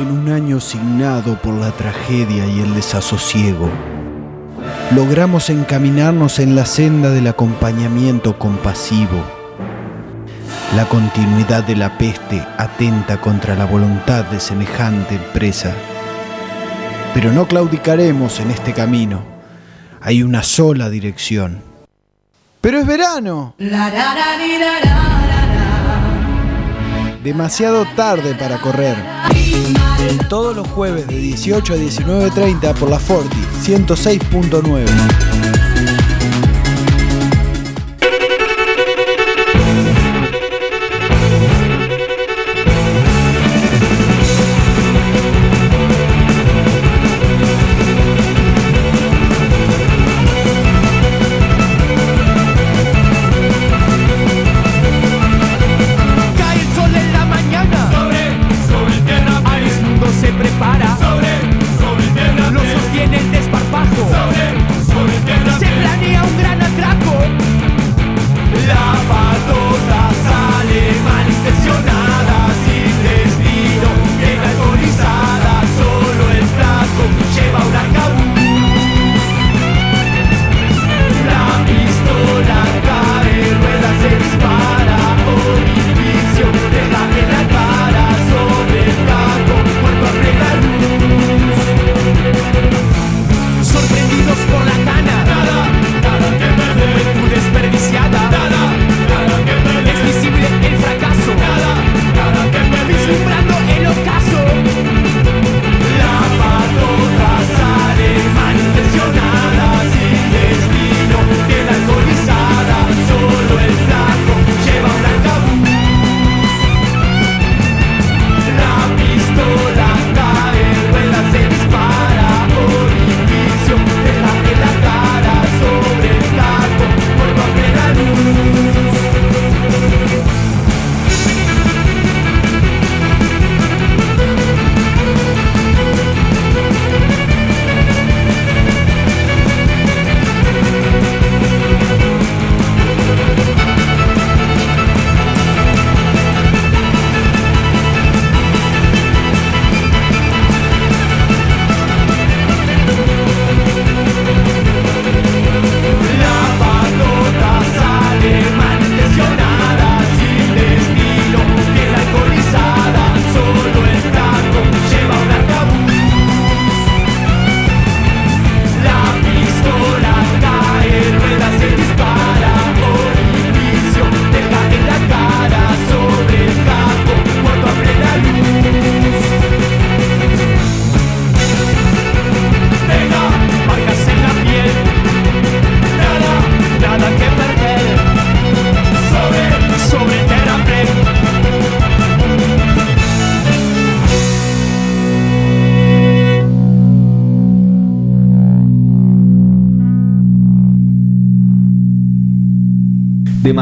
[0.00, 3.68] en un año signado por la tragedia y el desasosiego,
[4.94, 9.24] logramos encaminarnos en la senda del acompañamiento compasivo.
[10.76, 15.74] La continuidad de la peste atenta contra la voluntad de semejante empresa.
[17.14, 19.22] Pero no claudicaremos en este camino.
[20.00, 21.62] Hay una sola dirección.
[22.60, 23.54] Pero es verano.
[27.28, 28.96] Demasiado tarde para correr.
[30.30, 33.36] Todos los jueves de 18 a 19.30 por la Forti
[33.66, 35.47] 106.9.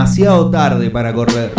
[0.07, 1.53] Demasiado tarde para correr.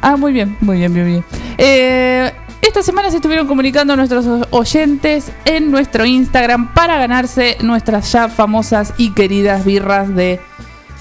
[0.00, 1.24] Ah, muy bien, muy bien, muy bien.
[1.58, 2.32] Eh,
[2.62, 8.94] esta semana se estuvieron comunicando nuestros oyentes en nuestro Instagram para ganarse nuestras ya famosas
[8.96, 10.40] y queridas birras de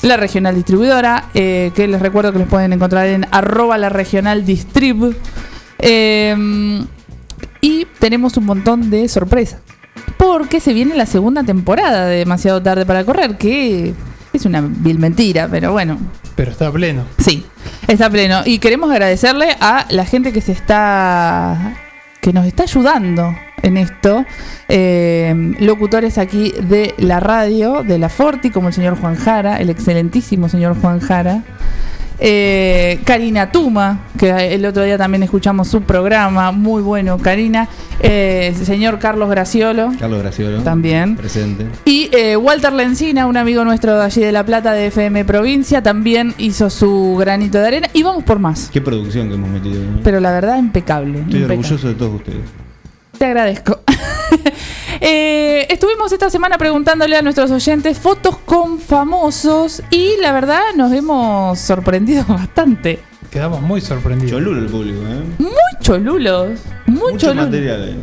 [0.01, 4.45] la regional distribuidora, eh, que les recuerdo que los pueden encontrar en arroba la regional.
[5.79, 6.85] Eh,
[7.61, 9.61] y tenemos un montón de sorpresas.
[10.17, 13.93] Porque se viene la segunda temporada de Demasiado Tarde para Correr, que
[14.33, 15.97] es una vil mentira, pero bueno,
[16.37, 17.03] Pero está pleno.
[17.17, 17.47] Sí,
[17.87, 18.43] está pleno.
[18.45, 21.73] Y queremos agradecerle a la gente que se está.
[22.21, 24.23] que nos está ayudando en esto.
[24.69, 29.71] Eh, locutores aquí de la radio, de la Forti, como el señor Juan Jara, el
[29.71, 31.41] excelentísimo señor Juan Jara.
[32.19, 37.67] Eh, Karina Tuma, que el otro día también escuchamos su programa, muy bueno, Karina.
[37.99, 40.63] Eh, señor Carlos Graciolo, Carlos Graciolo.
[40.63, 41.15] también.
[41.15, 41.67] Presente.
[41.85, 45.83] Y eh, Walter Lencina, un amigo nuestro de allí de La Plata, de FM Provincia,
[45.83, 47.89] también hizo su granito de arena.
[47.93, 48.69] Y vamos por más.
[48.73, 49.83] Qué producción que hemos metido.
[49.83, 49.99] ¿no?
[50.03, 51.19] Pero la verdad, impecable.
[51.19, 51.53] Estoy impecable.
[51.59, 52.41] orgulloso de todos ustedes.
[53.17, 53.81] Te agradezco.
[55.01, 60.91] Eh, estuvimos esta semana preguntándole a nuestros oyentes fotos con famosos y la verdad nos
[60.93, 62.99] hemos sorprendido bastante.
[63.31, 64.31] Quedamos muy sorprendidos.
[64.31, 65.23] Cholulo el público, ¿eh?
[65.39, 65.51] Muy
[65.81, 66.59] cholulos.
[66.85, 67.45] Muy Mucho cholulos.
[67.45, 68.01] material ahí.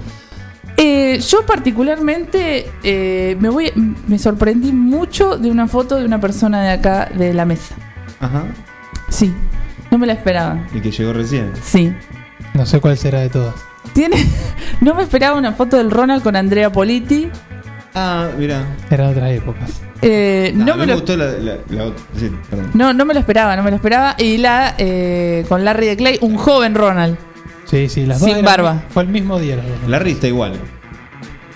[0.76, 3.73] Eh, yo particularmente eh, me voy,
[4.08, 7.75] me sorprendí mucho de una foto de una persona de acá de la mesa.
[8.20, 8.44] Ajá.
[9.08, 9.32] Sí,
[9.90, 10.67] no me la esperaba.
[10.75, 11.52] Y que llegó recién.
[11.62, 11.93] Sí.
[12.55, 13.55] No sé cuál será de todas.
[13.93, 14.17] Tiene,
[14.81, 17.29] no me esperaba una foto del Ronald con Andrea Politi.
[17.95, 18.65] Ah, mira.
[18.91, 19.83] Eran otras épocas.
[20.03, 22.05] Eh, No, no, me me lo, gustó la, la, la otra.
[22.19, 22.71] Sí, perdón.
[22.75, 24.17] no, no me lo esperaba, no me lo esperaba.
[24.19, 27.17] Y la eh, con Larry de Clay, un joven Ronald.
[27.67, 28.27] Sí, sí, las dos.
[28.29, 28.83] Sin eran- barba.
[28.91, 29.77] Fue el mismo día las dos.
[29.89, 30.55] Larry está igual.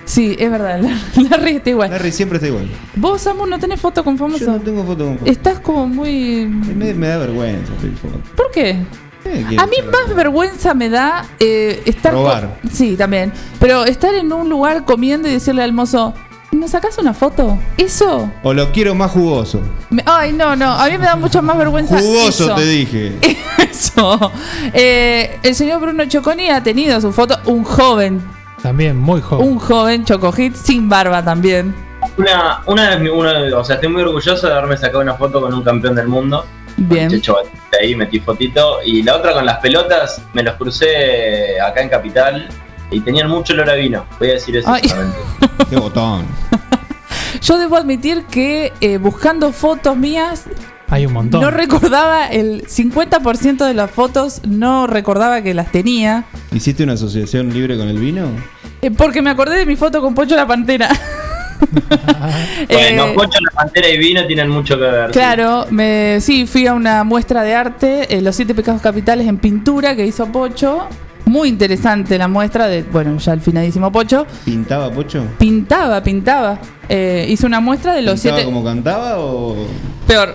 [0.04, 0.80] Sí, es verdad,
[1.30, 1.90] Larry está igual.
[1.90, 2.66] Larry siempre está igual.
[2.96, 4.42] Vos, Samu, no tenés foto con famoso.
[4.46, 5.30] Yo no tengo foto con foto.
[5.30, 6.46] Estás como muy.
[6.46, 8.18] Me, me da vergüenza foto.
[8.36, 8.76] ¿Por qué?
[9.58, 12.12] A mí más vergüenza me da eh, estar.
[12.12, 12.58] Robar.
[12.72, 13.32] Sí, también.
[13.60, 16.14] Pero estar en un lugar comiendo y decirle al mozo,
[16.52, 17.58] ¿nos sacás una foto?
[17.76, 18.30] Eso.
[18.42, 19.60] O lo quiero más jugoso.
[19.90, 20.70] me- Ay, no, no.
[20.72, 21.98] A mí me da mucho más vergüenza.
[21.98, 22.54] Jugoso eso.
[22.54, 23.18] te dije.
[23.70, 24.32] Eso.
[24.72, 27.38] Eh, el señor Bruno Choconi ha tenido su foto.
[27.46, 28.20] Un joven.
[28.62, 29.46] También muy joven.
[29.48, 31.74] Un joven Chocohit sin barba también.
[32.16, 35.62] Una, una de- o sea, estoy muy orgulloso de haberme sacado una foto con un
[35.62, 36.44] campeón del mundo.
[36.78, 37.10] Bien.
[37.10, 38.78] Checho Batista ahí metí fotito.
[38.84, 42.48] Y la otra con las pelotas, me los crucé acá en Capital
[42.90, 44.06] y tenían mucho olor a vino.
[44.18, 44.72] Voy a decir eso.
[45.68, 46.26] Qué botón.
[47.42, 50.44] Yo debo admitir que eh, buscando fotos mías
[50.88, 51.40] Hay un montón.
[51.42, 56.24] no recordaba el 50% de las fotos, no recordaba que las tenía.
[56.52, 58.28] ¿Hiciste una asociación libre con el vino?
[58.80, 60.88] Eh, porque me acordé de mi foto con Pocho la Pantera.
[62.68, 65.06] Bueno, Eh, Pocho, la pantera y vino tienen mucho que ver.
[65.08, 65.12] sí.
[65.12, 69.38] Claro, me, sí, fui a una muestra de arte, eh, Los Siete Pecados Capitales en
[69.38, 70.86] pintura que hizo Pocho.
[71.24, 74.26] Muy interesante la muestra de, bueno, ya el finadísimo Pocho.
[74.44, 75.24] ¿Pintaba Pocho?
[75.38, 76.58] Pintaba, pintaba.
[76.88, 78.44] Eh, hizo una muestra de los ¿Pintaba siete.
[78.50, 79.66] como cantaba o.?
[80.06, 80.34] Peor.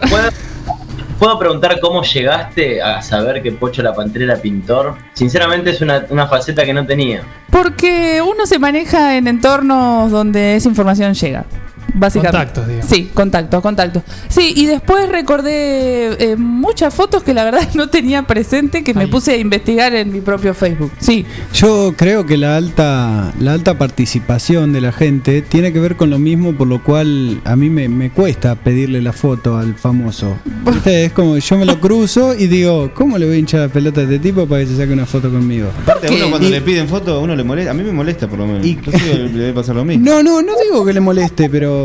[1.20, 4.96] ¿Puedo, preguntar cómo llegaste a saber que Pocho la Pantera era pintor?
[5.14, 7.24] Sinceramente es una, una faceta que no tenía.
[7.50, 11.46] Porque uno se maneja en entornos donde esa información llega.
[11.94, 12.38] Básicamente.
[12.38, 12.90] Contactos, digamos.
[12.90, 14.04] Sí, contactos, contactos.
[14.30, 19.08] Sí, y después recordé eh, muchas fotos que la verdad no tenía presente que me
[19.08, 20.92] puse a investigar en mi propio Facebook.
[21.00, 25.96] Sí, Yo creo que la alta, la alta participación de la gente tiene que ver
[25.96, 29.76] con lo mismo, por lo cual a mí me, me cuesta pedirle la foto al
[29.76, 30.38] famoso.
[30.66, 31.06] ¿Viste?
[31.06, 34.02] Es como yo me lo cruzo y digo, ¿cómo le voy a hinchar la pelota
[34.02, 35.70] a este tipo para que se saque una foto conmigo?
[35.84, 37.72] Aparte, uno cuando Y- le piden foto, a uno le molesta.
[37.72, 38.66] A mí me molesta por lo menos.
[38.66, 40.04] Y- Entonces le debe pasar lo mismo.
[40.14, 41.83] No, no, no digo que le moleste, pero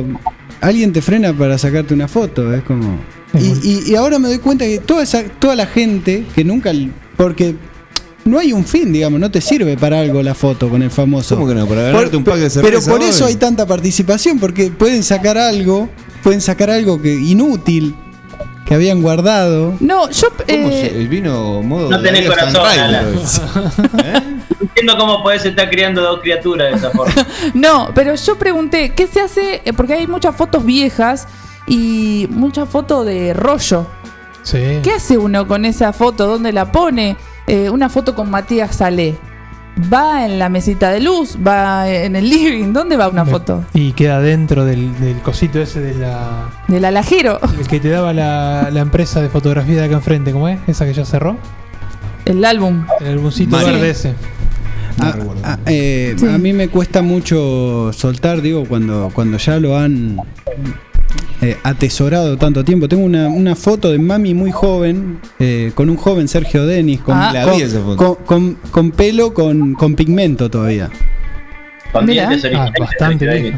[0.60, 2.98] alguien te frena para sacarte una foto, es como...
[3.34, 6.72] Y, y- y ahora me doy cuenta que toda, esa, toda la gente que nunca...
[7.16, 7.54] Porque
[8.24, 11.34] no hay un fin, digamos, no te sirve para algo la foto con el famoso.
[11.36, 11.66] ¿Cómo que no?
[11.66, 12.80] Para Por- ganarte un pack de cerveza.
[12.86, 13.32] pero por eso hoy.
[13.32, 15.88] hay tanta participación, porque pueden sacar algo,
[16.22, 17.94] pueden sacar algo que inútil
[18.68, 19.74] que habían guardado.
[19.80, 20.28] no, yo.
[20.30, 21.88] ¿Cómo eh, se- vino modo.
[21.90, 22.62] No tenés corazón.
[24.04, 24.20] ¿Eh?
[24.50, 27.14] No entiendo cómo podés estar criando dos criaturas de esa forma.
[27.54, 29.62] No, pero yo pregunté, ¿qué se hace?
[29.64, 31.26] Eh, Porque hay muchas fotos viejas
[31.66, 33.86] y muchas fotos de rollo.
[34.42, 34.80] Sí.
[34.82, 36.26] ¿Qué hace uno con esa foto?
[36.26, 37.16] ¿Dónde la pone?
[37.46, 39.16] Eh, una foto con Matías Salé.
[39.92, 42.72] Va en la mesita de luz, va en el living.
[42.72, 43.64] ¿Dónde va una foto?
[43.74, 46.50] Y queda dentro del, del cosito ese de la.
[46.68, 47.38] Del alajero.
[47.58, 50.58] El que te daba la, la empresa de fotografía de acá enfrente, ¿cómo es?
[50.66, 51.36] Esa que ya cerró.
[52.24, 52.84] El álbum.
[53.00, 54.14] El álbumcito verde ese.
[55.00, 56.26] A, a- eh, Sí.
[56.26, 60.16] a mí me cuesta mucho soltar, digo, cuando, cuando ya lo han
[61.40, 62.88] eh, atesorado tanto tiempo.
[62.88, 67.16] Tengo una, una foto de mami muy joven, eh, con un joven Sergio Denis, con,
[67.16, 67.32] Ah.
[68.26, 70.90] Con, pelo, con, con pigmento todavía.
[71.92, 72.28] Con Mira.
[72.54, 73.54] Ah, bastante.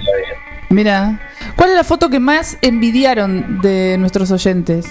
[0.68, 1.20] Mira.
[1.56, 4.86] ¿Cuál es la foto que más envidiaron de nuestros oyentes?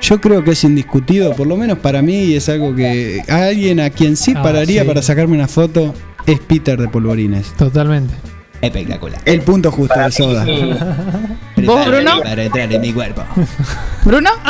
[0.00, 3.80] Yo creo que es indiscutido, por lo menos para mí, y es algo que alguien
[3.80, 4.86] a quien sí Ah, pararía sí.
[4.88, 5.92] para sacarme una foto
[6.24, 7.52] es Peter de Polvorines.
[7.54, 8.14] Totalmente.
[8.60, 9.20] Espectacular.
[9.24, 10.46] El punto justo de soda.
[11.66, 12.20] ¿Vos, Bruno?
[12.22, 13.22] Para entrar en mi cuerpo.
[14.04, 14.30] ¿Bruno?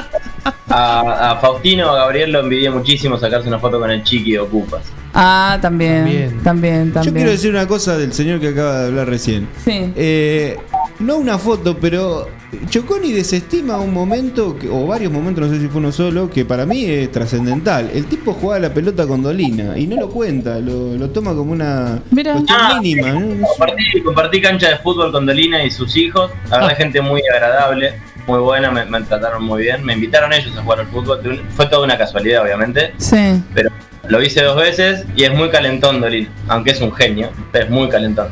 [0.71, 4.39] A, a Faustino, a Gabriel lo envidié muchísimo sacarse una foto con el chiqui de
[4.41, 4.83] Ocupas.
[5.15, 6.03] Ah, también.
[6.05, 6.93] También, También.
[6.93, 7.05] también.
[7.05, 9.49] Yo quiero decir una cosa del señor que acaba de hablar recién.
[9.65, 9.91] Sí.
[9.97, 10.59] Eh,
[11.01, 12.29] no una foto, pero
[12.71, 16.45] Choconi desestima un momento, que- o varios momentos, no sé si fue uno solo, que
[16.45, 17.91] para mí es trascendental.
[17.95, 21.53] El tipo jugaba la pelota con Dolina y no lo cuenta, lo, lo toma como
[21.53, 22.33] una Mira.
[22.33, 23.11] cuestión Ah, mínima.
[23.13, 23.47] ¿no?
[23.47, 26.31] Compartí, compartí cancha de fútbol con Dolina y sus hijos.
[26.51, 26.77] La verdad, Ah.
[26.77, 27.95] gente muy agradable,
[28.27, 29.85] muy buena, me, me trataron muy bien.
[29.85, 31.21] Me invitaron ellos a jugar al fútbol.
[31.51, 32.93] Fue toda una casualidad, obviamente.
[32.97, 33.43] Sí.
[33.55, 33.71] Pero
[34.09, 36.31] lo hice dos veces y es muy calentón Dolina.
[36.49, 38.29] Aunque es un genio, es muy calentón.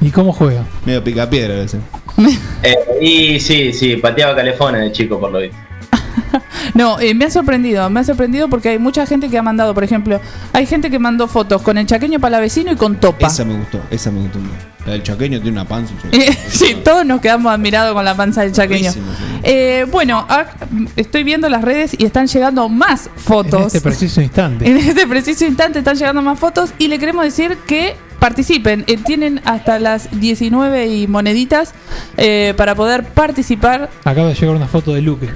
[0.00, 0.64] ¿Y cómo juega?
[0.84, 1.80] Medio pica piedra a veces.
[2.62, 5.56] Eh, y sí, sí, pateaba calefones de chico, por lo visto.
[6.74, 9.74] No, eh, me ha sorprendido, me ha sorprendido porque hay mucha gente que ha mandado,
[9.74, 10.20] por ejemplo,
[10.52, 13.26] hay gente que mandó fotos con el chaqueño palavecino y con topa.
[13.26, 14.38] Esa me gustó, esa me gustó.
[14.86, 15.94] La del chaqueño tiene una panza.
[16.12, 18.92] Eh, sí, todos nos quedamos admirados con la panza del chaqueño.
[18.92, 19.40] Buenísimo, sí.
[19.44, 20.48] Eh, bueno, ac-
[20.96, 23.66] estoy viendo las redes y están llegando más En fotos.
[23.66, 24.68] este preciso instante.
[24.68, 28.84] En este preciso instante están llegando más fotos y le queremos decir que participen.
[28.86, 31.74] Eh, tienen hasta las 19 y moneditas
[32.16, 33.90] eh, para poder participar.
[34.04, 35.28] Acaba de llegar una foto de Luque.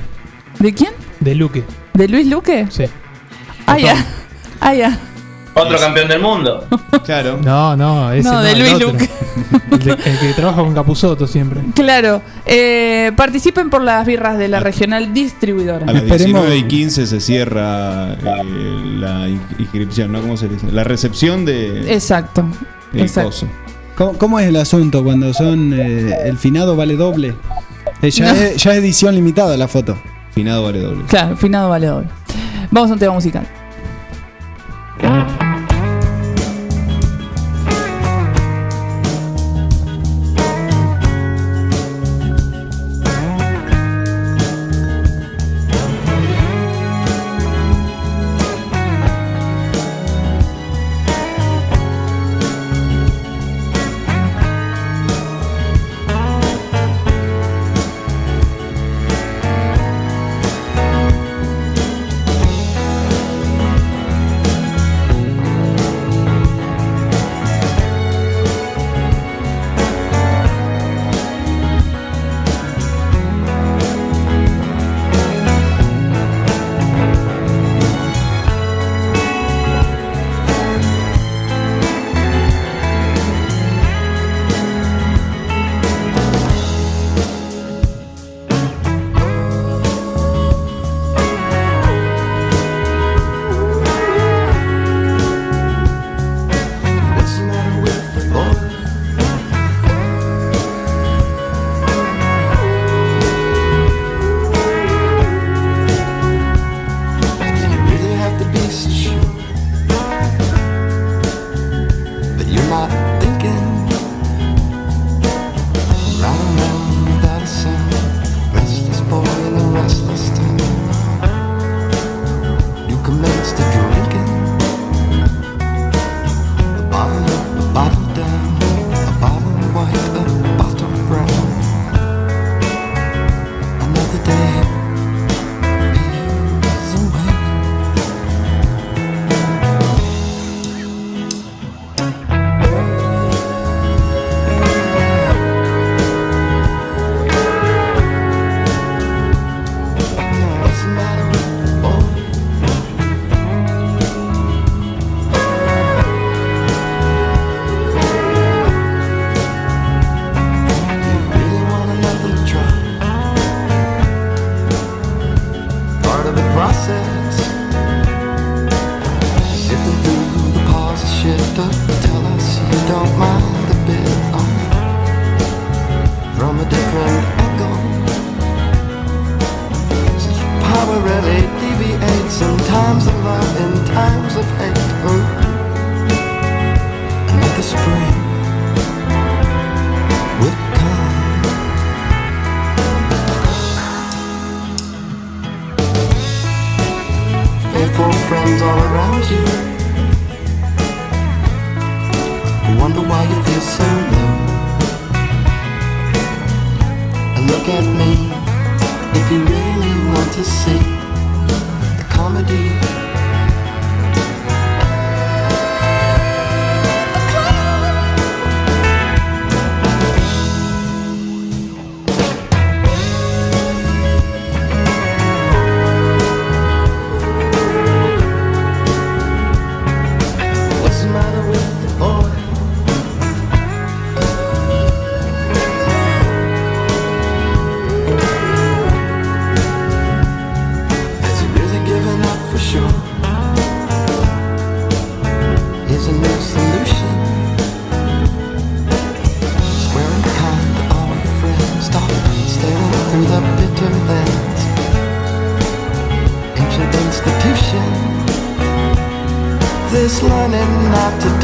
[0.61, 0.93] ¿De quién?
[1.19, 1.65] De Luque,
[1.95, 2.67] ¿De Luis Luque?
[2.71, 2.85] sí.
[3.67, 3.97] Ah, ya.
[4.61, 4.99] Ah, ya.
[5.55, 6.67] Otro campeón del mundo.
[7.05, 7.39] Claro.
[7.43, 8.93] No, no, ese No, no, de el Luis otro.
[8.93, 9.09] Luque.
[9.73, 11.61] El, de- el que trabaja con Capuzoto siempre.
[11.75, 12.23] Claro.
[12.47, 15.85] Eh, participen por las birras de la regional distribuidora.
[15.87, 20.21] A las Esperemos- 19 y 15 se cierra eh, la in- inscripción, ¿no?
[20.21, 20.71] ¿Cómo se dice?
[20.73, 22.47] La recepción de Exacto.
[23.01, 23.31] El Exacto.
[23.31, 23.47] coso.
[23.97, 27.35] ¿Cómo, cómo es el asunto cuando son eh, el finado vale doble?
[28.03, 28.41] Eh, ya, No.
[28.41, 29.97] es, ya es edición limitada la foto.
[30.33, 31.05] Finado vale doble.
[31.07, 32.09] Claro, finado vale doble.
[32.71, 33.47] Vamos a un tema musical.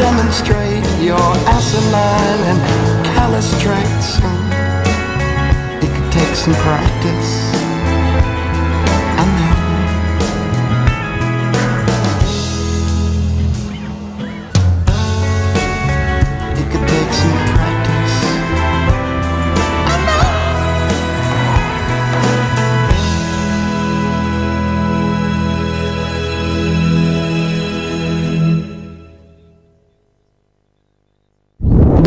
[0.00, 2.60] Demonstrate your asinine and
[3.04, 4.16] callous traits.
[5.84, 7.49] It could take some practice.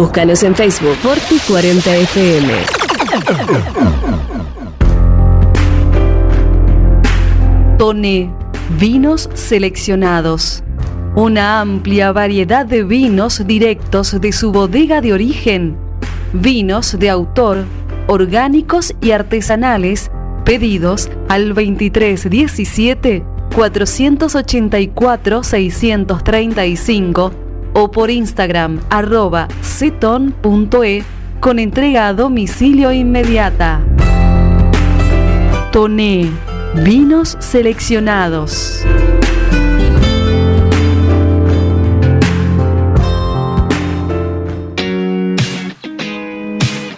[0.04, 2.54] Búscanos en Facebook Forti 40 FM.
[7.78, 8.30] Tone,
[8.78, 10.62] vinos seleccionados.
[11.16, 15.78] Una amplia variedad de vinos directos de su bodega de origen.
[16.34, 17.64] Vinos de autor,
[18.08, 20.12] orgánicos y artesanales,
[20.44, 23.24] pedidos al 2317
[23.56, 27.43] 484 635
[27.74, 31.04] o por Instagram arroba ceton.e
[31.40, 33.82] con entrega a domicilio inmediata.
[35.72, 36.30] Toné,
[36.76, 38.86] vinos seleccionados.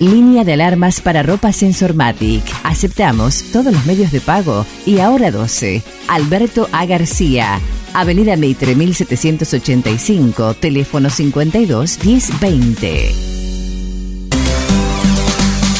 [0.00, 2.42] Línea de alarmas para ropa Sensormatic.
[2.64, 5.82] Aceptamos todos los medios de pago y ahora 12.
[6.08, 6.86] Alberto A.
[6.86, 7.60] García.
[7.92, 13.29] Avenida Meitre 1785, teléfono 52 1020.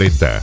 [0.00, 0.42] Preta.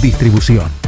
[0.00, 0.87] Distribución.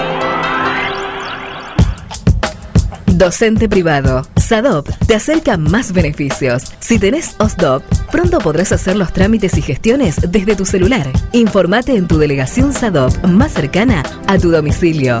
[3.21, 4.23] Docente privado.
[4.35, 6.73] SADOP te acerca más beneficios.
[6.79, 11.07] Si tenés OSDOP, pronto podrás hacer los trámites y gestiones desde tu celular.
[11.31, 15.19] Informate en tu delegación SADOP más cercana a tu domicilio.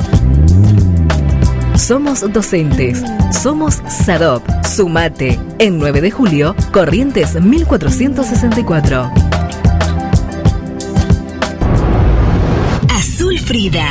[1.75, 3.03] Somos docentes.
[3.39, 4.41] Somos SADOP.
[4.65, 5.39] Sumate.
[5.59, 9.11] En 9 de julio, Corrientes 1464.
[12.89, 13.85] Azul Frida.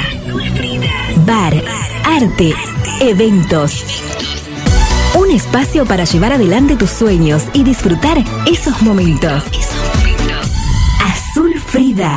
[1.27, 1.55] Bar,
[2.05, 2.55] arte,
[3.01, 3.85] eventos.
[5.19, 9.45] Un espacio para llevar adelante tus sueños y disfrutar esos momentos.
[11.05, 12.17] Azul Frida.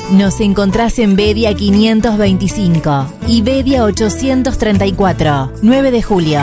[0.09, 6.41] Nos encontrás en Bedia 525 y Bedia 834, 9 de julio.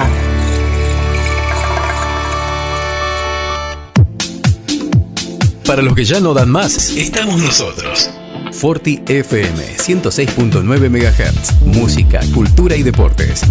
[5.66, 8.10] Para los que ya no dan más, estamos nosotros.
[8.52, 11.62] Forti FM 106.9 MHz.
[11.66, 13.42] Música, cultura y deportes.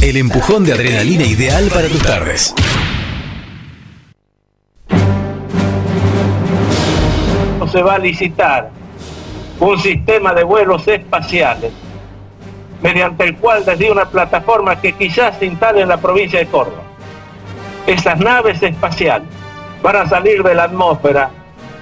[0.00, 2.54] El empujón de adrenalina ideal para tus tardes.
[7.68, 8.70] se va a licitar
[9.60, 11.72] un sistema de vuelos espaciales
[12.80, 16.82] mediante el cual desde una plataforma que quizás se instale en la provincia de Córdoba.
[17.86, 19.26] Esas naves espaciales
[19.82, 21.30] van a salir de la atmósfera,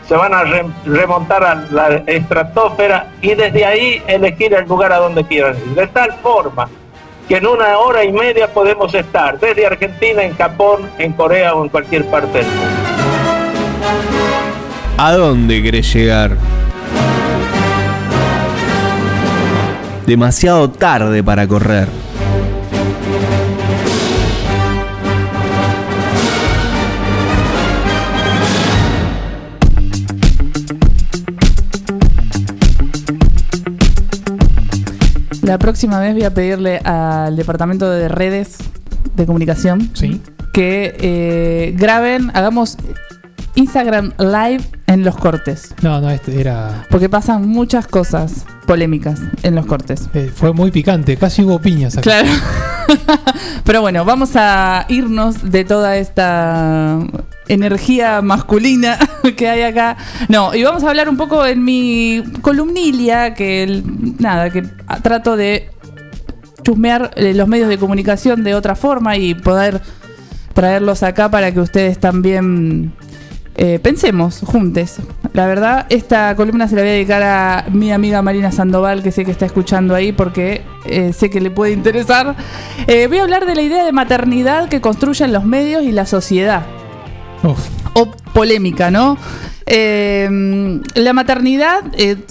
[0.08, 4.98] se van a re- remontar a la estratosfera y desde ahí elegir el lugar a
[4.98, 5.74] donde quieran ir.
[5.74, 6.68] De tal forma
[7.28, 11.64] que en una hora y media podemos estar desde Argentina, en Japón, en Corea o
[11.64, 12.66] en cualquier parte del mundo.
[14.98, 16.36] ¿A dónde querés llegar?
[20.06, 21.88] Demasiado tarde para correr.
[35.42, 38.58] La próxima vez voy a pedirle al departamento de redes
[39.16, 39.90] de comunicación
[40.52, 42.78] que eh, graben, hagamos
[43.56, 45.74] Instagram Live en los cortes.
[45.82, 46.86] No, no, este era.
[46.90, 50.08] Porque pasan muchas cosas polémicas en los cortes.
[50.14, 52.02] eh, fue muy picante, casi hubo piñas acá.
[52.02, 52.28] Claro.
[53.64, 56.98] Pero bueno, vamos a irnos de toda esta
[57.48, 58.98] energía masculina
[59.36, 59.96] que hay acá.
[60.28, 63.82] No, y vamos a hablar un poco en mi columnilia, que
[64.18, 64.62] nada, que
[65.02, 65.70] trato de
[66.62, 69.80] chusmear eh, los medios de comunicación de otra forma y poder
[70.52, 72.92] traerlos acá para que ustedes también
[73.58, 74.96] eh, pensemos juntos.
[75.32, 79.10] La verdad, esta columna se la voy a dedicar a mi amiga Marina Sandoval, que
[79.10, 82.36] sé que está escuchando ahí porque eh, sé que le puede interesar.
[82.86, 86.04] Eh, voy a hablar de la idea de maternidad que construyen los medios y la
[86.04, 86.66] sociedad.
[87.94, 89.16] O polémica, ¿no?
[89.66, 91.84] La maternidad,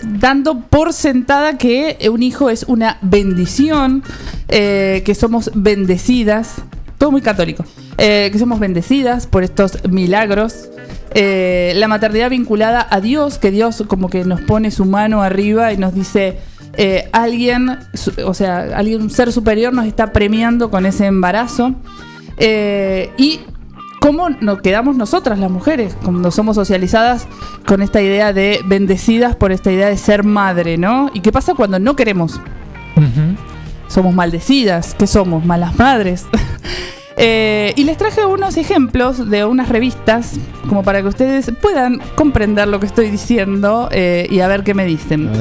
[0.03, 4.03] dando por sentada que un hijo es una bendición,
[4.47, 6.55] que somos bendecidas,
[6.97, 7.65] todo muy católico,
[7.97, 10.69] eh, que somos bendecidas por estos milagros.
[11.11, 15.71] Eh, la maternidad vinculada a Dios, que Dios como que nos pone su mano arriba
[15.71, 16.39] y nos dice,
[16.77, 17.77] eh, alguien,
[18.25, 21.73] o sea, alguien, un ser superior nos está premiando con ese embarazo.
[23.17, 23.39] Y
[24.01, 27.27] cómo nos quedamos nosotras las mujeres cuando somos socializadas
[27.65, 31.09] con esta idea de bendecidas por esta idea de ser madre, ¿no?
[31.13, 32.39] ¿Y qué pasa cuando no queremos
[33.95, 36.25] somos maldecidas, que somos malas madres.
[37.17, 40.33] Eh, y les traje unos ejemplos de unas revistas,
[40.67, 44.73] como para que ustedes puedan comprender lo que estoy diciendo eh, y a ver qué
[44.73, 45.31] me dicen.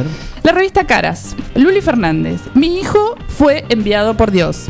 [0.44, 2.42] La revista Caras, Luli Fernández.
[2.54, 4.68] Mi hijo fue enviado por Dios.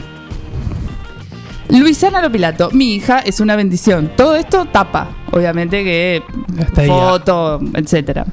[1.68, 4.10] Luisana Lopilato, mi hija es una bendición.
[4.16, 6.22] Todo esto tapa, obviamente que
[6.58, 8.24] Hasta ahí, foto, etcétera.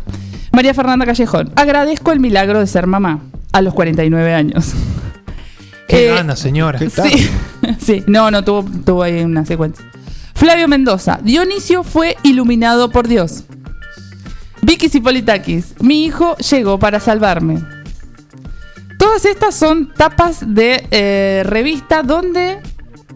[0.53, 3.19] María Fernanda Callejón, agradezco el milagro de ser mamá
[3.51, 4.73] a los 49 años.
[5.91, 6.79] Qué Eh, gana, señora.
[6.79, 7.29] Sí,
[7.79, 9.85] sí, no, no, tuvo, tuvo ahí una secuencia.
[10.33, 13.43] Flavio Mendoza, Dionisio fue iluminado por Dios.
[14.61, 17.61] Vicky Cipolitakis, mi hijo llegó para salvarme.
[18.97, 22.59] Todas estas son tapas de eh, revista donde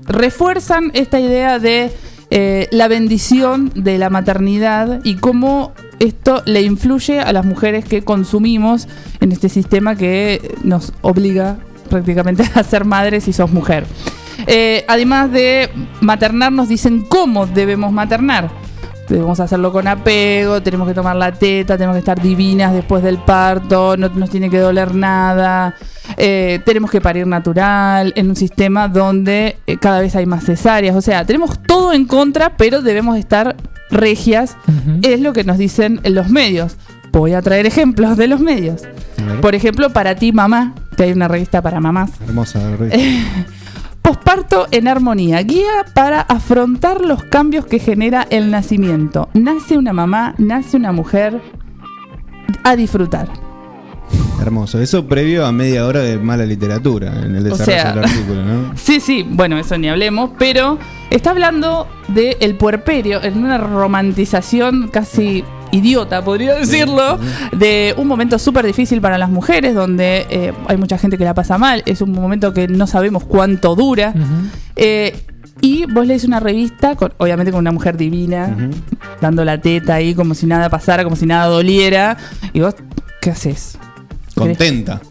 [0.08, 1.92] refuerzan esta idea de
[2.32, 8.04] eh, la bendición de la maternidad y cómo esto le influye a las mujeres que
[8.04, 8.88] consumimos
[9.22, 11.58] en este sistema que nos obliga
[11.90, 13.86] prácticamente a ser madres si sos mujer.
[14.48, 15.70] Eh, además de
[16.02, 18.50] maternar, nos dicen cómo debemos maternar.
[19.08, 23.20] Debemos hacerlo con apego, tenemos que tomar la teta, tenemos que estar divinas después del
[23.20, 25.76] parto, no nos tiene que doler nada,
[26.18, 30.96] eh, tenemos que parir natural, en un sistema donde eh, cada vez hay más cesáreas.
[30.96, 33.56] O sea, tenemos todo en contra, pero debemos estar
[33.92, 34.58] regias,
[35.04, 36.78] es lo que nos dicen en los medios.
[37.12, 38.82] Voy a traer ejemplos de los medios.
[39.42, 42.12] Por ejemplo, para ti, mamá, que hay una revista para mamás.
[42.22, 43.00] Hermosa revista.
[44.02, 49.30] Posparto en armonía, guía para afrontar los cambios que genera el nacimiento.
[49.34, 51.42] Nace una mamá, nace una mujer
[52.64, 53.30] a disfrutar.
[54.40, 54.80] Hermoso.
[54.80, 58.46] Eso previo a media hora de mala literatura en el O desarrollo sea, del artículo,
[58.46, 58.72] ¿no?
[58.76, 60.78] Sí, sí, bueno, eso ni hablemos, pero
[61.10, 65.44] está hablando del el puerperio en una romantización casi
[65.76, 67.20] idiota, podría decirlo,
[67.52, 71.34] de un momento súper difícil para las mujeres, donde eh, hay mucha gente que la
[71.34, 74.14] pasa mal, es un momento que no sabemos cuánto dura.
[74.76, 75.16] Eh,
[75.62, 78.56] y vos lees una revista, con, obviamente con una mujer divina,
[79.22, 82.18] dando la teta ahí como si nada pasara, como si nada doliera,
[82.54, 82.76] y vos,
[83.22, 83.78] ¿qué haces?
[84.36, 85.02] Contenta.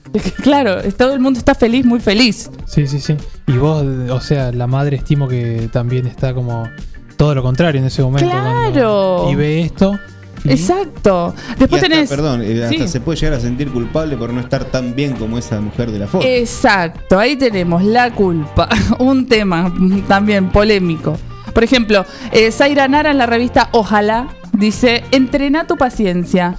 [0.42, 2.50] Claro, todo el mundo está feliz, muy feliz.
[2.66, 3.16] Sí, sí, sí.
[3.48, 6.68] Y vos, o sea, la madre estimo que también está como
[7.16, 8.30] todo lo contrario en ese momento.
[8.30, 9.28] Claro.
[9.30, 9.98] y ve esto.
[10.44, 11.34] Exacto.
[11.58, 12.10] Después hasta, tenés.
[12.10, 12.88] Perdón, eh, hasta Sí.
[12.88, 15.98] se puede llegar a sentir culpable por no estar tan bien como esa mujer de
[15.98, 16.26] la foto.
[16.26, 18.68] Exacto, ahí tenemos la culpa.
[18.98, 19.72] Un tema
[20.08, 21.16] también polémico.
[21.52, 26.56] Por ejemplo, eh, Zaira Nara en la revista Ojalá dice: Entrena tu paciencia.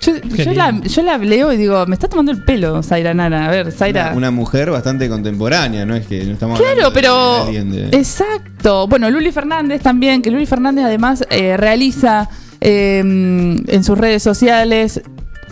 [0.00, 3.46] Yo, la, yo la leo y digo, me está tomando el pelo, Zaira Nara.
[3.46, 4.08] A ver, Zaira.
[4.08, 7.36] Una, una mujer bastante contemporánea, no es que no estamos Claro, pero.
[7.36, 8.86] de alguien de- Exacto.
[8.86, 12.28] Bueno, Luli Fernández también, que Luli Fernández además eh, realiza
[12.60, 15.00] eh, en sus redes sociales.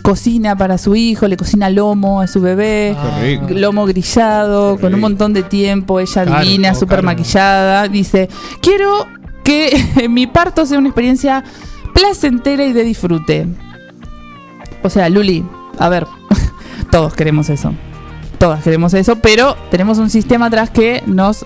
[0.03, 3.47] Cocina para su hijo, le cocina lomo a su bebé, rico.
[3.51, 7.87] lomo grillado, con un montón de tiempo, ella divina, súper maquillada.
[7.87, 8.27] Dice,
[8.61, 9.07] quiero
[9.45, 11.41] que mi parto sea una experiencia
[11.93, 13.47] placentera y de disfrute.
[14.83, 15.45] O sea, Luli,
[15.79, 16.05] a ver,
[16.91, 17.73] todos queremos eso.
[18.37, 21.45] Todas queremos eso, pero tenemos un sistema atrás que nos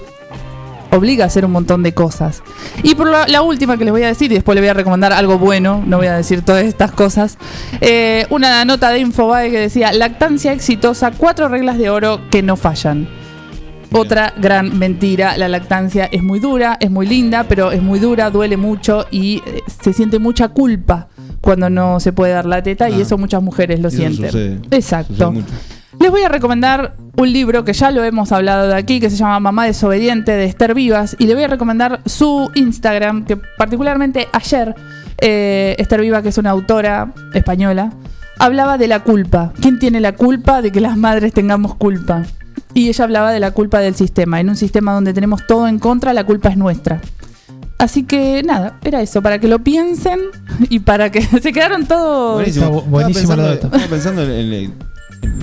[0.92, 2.42] obliga a hacer un montón de cosas.
[2.82, 4.74] Y por la, la última que les voy a decir, y después les voy a
[4.74, 7.38] recomendar algo bueno, no voy a decir todas estas cosas,
[7.82, 12.56] eh, una nota de Infobae que decía, lactancia exitosa, cuatro reglas de oro que no
[12.56, 13.08] fallan.
[13.94, 18.30] Otra gran mentira, la lactancia es muy dura, es muy linda, pero es muy dura,
[18.30, 21.08] duele mucho y eh, se siente mucha culpa
[21.48, 24.26] cuando no se puede dar la teta y eso muchas mujeres lo sienten.
[24.26, 24.60] sucede.
[24.70, 25.32] Exacto.
[25.32, 25.46] Sucede.
[25.98, 29.16] Les voy a recomendar un libro que ya lo hemos hablado de aquí, que se
[29.16, 34.28] llama Mamá desobediente de Esther Vivas, y le voy a recomendar su Instagram, que particularmente
[34.34, 34.76] ayer
[35.20, 37.94] eh, Esther Vivas, que es una autora española,
[38.40, 39.54] hablaba de la culpa.
[39.62, 42.24] ¿Quién tiene la culpa de que las madres tengamos culpa?
[42.74, 44.42] Y ella hablaba de la culpa del sistema.
[44.42, 47.00] En un sistema donde tenemos todo en contra, la culpa es nuestra.
[47.78, 50.20] Así que nada, era eso, para que lo piensen
[50.70, 52.36] y para que se quedaron todos...
[52.36, 52.66] Buenísimo.
[52.66, 53.78] Está bu- Estaba buenísima la pensando, data.
[53.78, 54.54] estaba pensando en, el,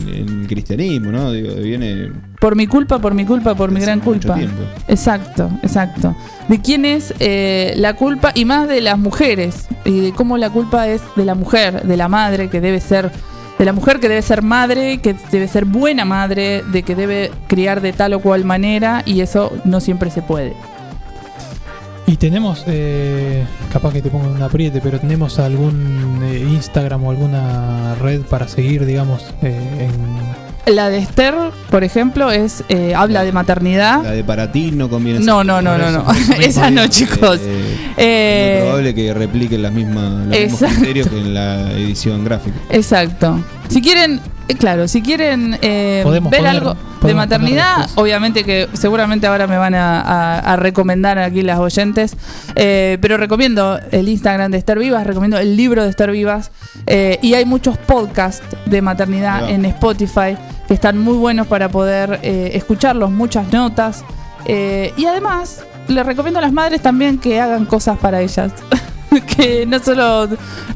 [0.09, 1.31] en el cristianismo, ¿no?
[1.31, 4.35] Digo, viene Por mi culpa, por mi culpa, por mi gran mucho culpa.
[4.35, 4.63] tiempo.
[4.89, 6.17] Exacto, exacto.
[6.49, 9.67] De quién es eh, la culpa y más de las mujeres.
[9.85, 13.13] Y de cómo la culpa es de la mujer, de la madre que debe ser.
[13.61, 17.31] De la mujer que debe ser madre, que debe ser buena madre, de que debe
[17.47, 20.55] criar de tal o cual manera y eso no siempre se puede.
[22.07, 27.03] Y tenemos, eh, capaz que te pongo en un apriete, pero tenemos algún eh, Instagram
[27.05, 29.89] o alguna red para seguir, digamos, eh,
[30.67, 31.35] La de Esther,
[31.71, 34.03] por ejemplo, es eh, habla de maternidad.
[34.03, 35.21] La de para ti no conviene.
[35.21, 36.05] No, no, no, no, no.
[36.41, 37.41] Esa no, chicos.
[37.43, 41.73] Eh, Eh, es muy probable que repliquen las mismas, los mismos criterios que en la
[41.73, 42.57] edición gráfica.
[42.71, 43.39] Exacto.
[43.69, 49.27] Si quieren, eh, claro, si quieren eh, Podemos ver algo de maternidad, obviamente que seguramente
[49.27, 52.17] ahora me van a, a- a recomendar aquí las oyentes,
[52.55, 56.51] eh, pero recomiendo el Instagram de Esther Vivas, recomiendo el libro de Esther Vivas
[57.23, 60.37] y hay muchos podcasts de maternidad en Spotify
[60.69, 64.05] que están muy buenos para poder escucharlos, muchas notas
[64.47, 68.53] eh, y además les recomiendo a las madres también que hagan cosas para ellas.
[69.37, 70.29] que no solo,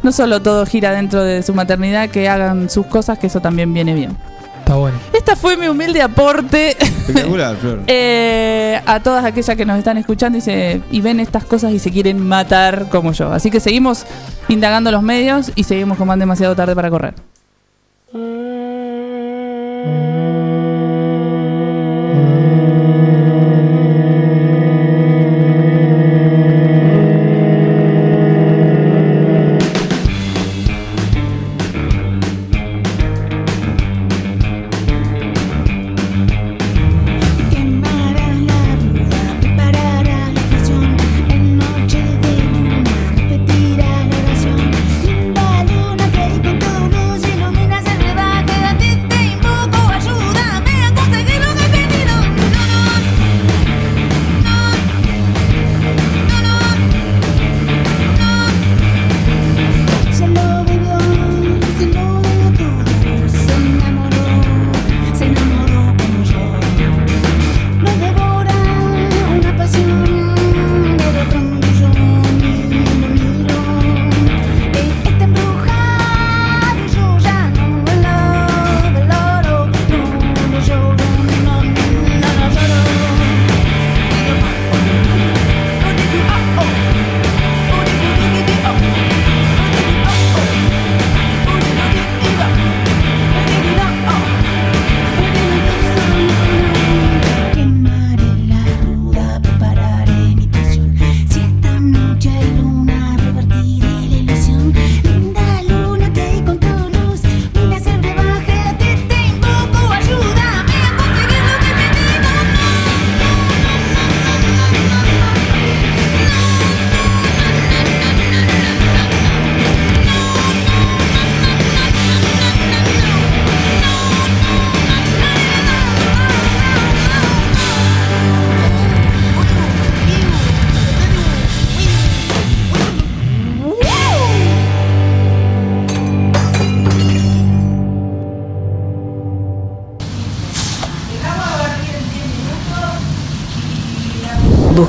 [0.03, 3.73] no solo todo gira dentro de su maternidad, que hagan sus cosas, que eso también
[3.73, 4.17] viene bien.
[4.61, 4.99] Está bueno.
[5.15, 7.81] Esta fue mi humilde aporte Espectacular, Flor.
[7.87, 11.79] eh, a todas aquellas que nos están escuchando y, se, y ven estas cosas y
[11.79, 13.33] se quieren matar como yo.
[13.33, 14.05] Así que seguimos
[14.49, 17.15] indagando los medios y seguimos con Van demasiado tarde para correr.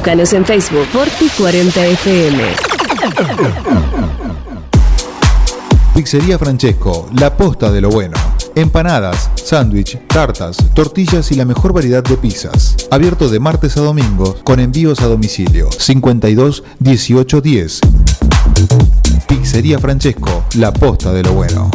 [0.09, 2.41] Búscanos en Facebook Forti40FM.
[5.93, 8.17] Pizzería Francesco, la posta de lo bueno.
[8.55, 12.75] Empanadas, sándwich, tartas, tortillas y la mejor variedad de pizzas.
[12.89, 15.69] Abierto de martes a domingo con envíos a domicilio.
[15.71, 17.79] 52 18 10.
[19.27, 21.69] Pizzería Francesco, la posta de lo bueno.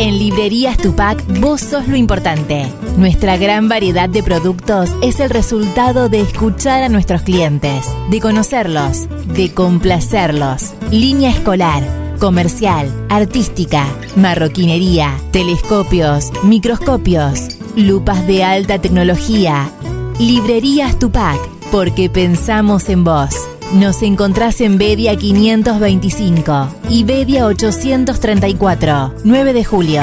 [0.00, 2.72] En Librerías Tupac, vos sos lo importante.
[2.96, 9.06] Nuestra gran variedad de productos es el resultado de escuchar a nuestros clientes, de conocerlos,
[9.34, 10.72] de complacerlos.
[10.90, 11.82] Línea escolar,
[12.18, 13.84] comercial, artística,
[14.16, 19.68] marroquinería, telescopios, microscopios, lupas de alta tecnología.
[20.18, 21.38] Librerías Tupac,
[21.70, 23.36] porque pensamos en vos.
[23.74, 30.02] Nos encontrás en Bedia 525 y Bedia 834, 9 de julio.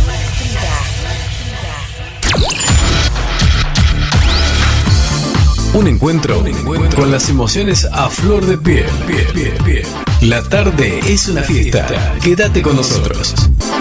[5.73, 6.43] Un encuentro,
[6.95, 8.85] con las emociones a flor de piel.
[10.21, 12.13] La tarde es una fiesta.
[12.21, 13.33] Quédate con nosotros.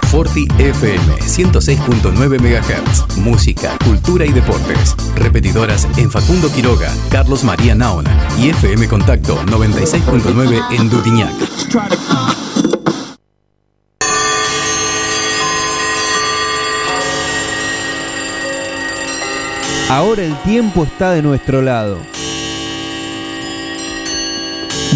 [0.09, 3.18] Forti FM 106.9 MHz.
[3.18, 4.94] Música, cultura y deportes.
[5.16, 12.69] Repetidoras en Facundo Quiroga, Carlos María Naona y FM Contacto 96.9 en Dudiñac.
[19.91, 21.99] Ahora el tiempo está de nuestro lado.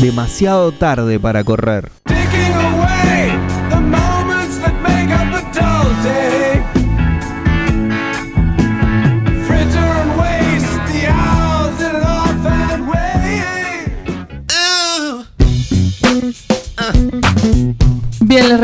[0.00, 1.90] Demasiado tarde para correr.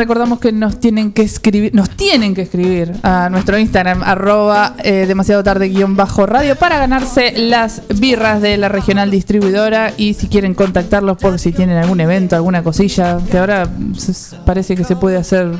[0.01, 5.05] Recordamos que nos tienen que escribir, nos tienen que escribir a nuestro Instagram, arroba eh,
[5.07, 10.27] demasiado tarde guion bajo radio, para ganarse las birras de la regional distribuidora y si
[10.27, 13.69] quieren contactarlos por si tienen algún evento, alguna cosilla, que ahora
[14.43, 15.51] parece que se puede hacer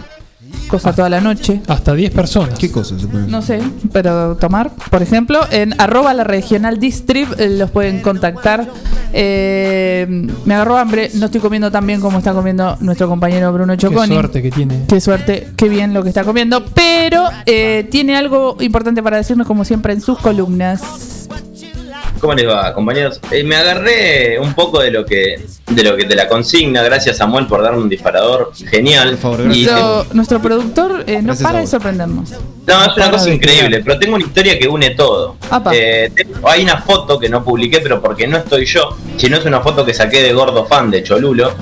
[0.68, 1.62] cosa toda la noche.
[1.68, 2.58] Hasta 10 personas.
[2.58, 7.28] ¿Qué cosas se pueden No sé, pero tomar, por ejemplo, en arroba la regional distrib
[7.38, 8.68] eh, los pueden contactar.
[9.14, 13.74] Eh, me agarró hambre, no estoy comiendo tan bien como está comiendo nuestro compañero Bruno
[13.74, 14.14] Qué Choconi.
[14.14, 14.86] suerte que tiene.
[14.88, 16.64] Qué suerte, qué bien lo que está comiendo.
[16.74, 21.28] Pero eh, tiene algo importante para decirnos, como siempre, en sus columnas.
[22.22, 23.20] ¿Cómo les va, compañeros?
[23.32, 27.18] Eh, me agarré un poco de lo que de lo que de la consigna, gracias
[27.18, 29.18] Samuel por darme un disparador genial.
[29.52, 32.30] Y- Nuestro, nuestro productor eh, no para de sorprendernos.
[32.32, 32.38] No,
[32.86, 35.36] es una cosa increíble, pero tengo una historia que une todo.
[35.74, 39.46] Eh, tengo- hay una foto que no publiqué, pero porque no estoy yo, sino es
[39.46, 41.54] una foto que saqué de Gordo Fan de Cholulo,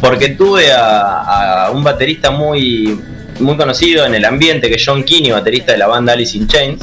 [0.00, 2.98] porque tuve a, a un baterista muy,
[3.40, 6.46] muy conocido en el ambiente, que es John Kinney, baterista de la banda Alice in
[6.48, 6.82] Chains.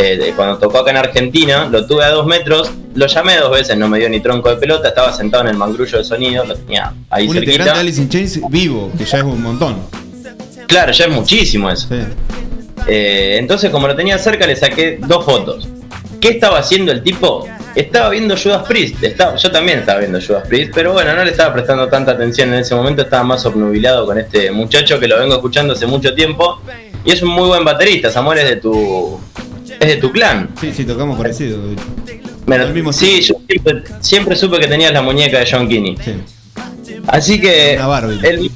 [0.00, 3.76] Eh, cuando tocó acá en Argentina, lo tuve a dos metros, lo llamé dos veces,
[3.76, 6.54] no me dio ni tronco de pelota, estaba sentado en el mangrullo de sonido, lo
[6.54, 7.52] tenía ahí Un cerquita.
[7.52, 9.76] integrante de Alice in Chains vivo, que ya es un montón.
[10.68, 11.88] Claro, ya es muchísimo eso.
[12.86, 15.66] Eh, entonces, como lo tenía cerca, le saqué dos fotos.
[16.20, 17.46] ¿Qué estaba haciendo el tipo?
[17.74, 19.02] Estaba viendo Judas Priest.
[19.02, 22.52] Estaba- yo también estaba viendo Judas Priest, pero bueno, no le estaba prestando tanta atención
[22.52, 23.02] en ese momento.
[23.02, 26.60] Estaba más obnubilado con este muchacho que lo vengo escuchando hace mucho tiempo.
[27.04, 28.10] Y es un muy buen baterista.
[28.10, 29.20] Samuel es de tu.
[29.80, 30.50] Es de tu clan.
[30.60, 31.58] Sí, sí, tocamos parecido.
[32.46, 35.96] Bueno, sí, yo siempre, siempre supe que tenías la muñeca de John Kinney.
[37.06, 38.50] Así que el,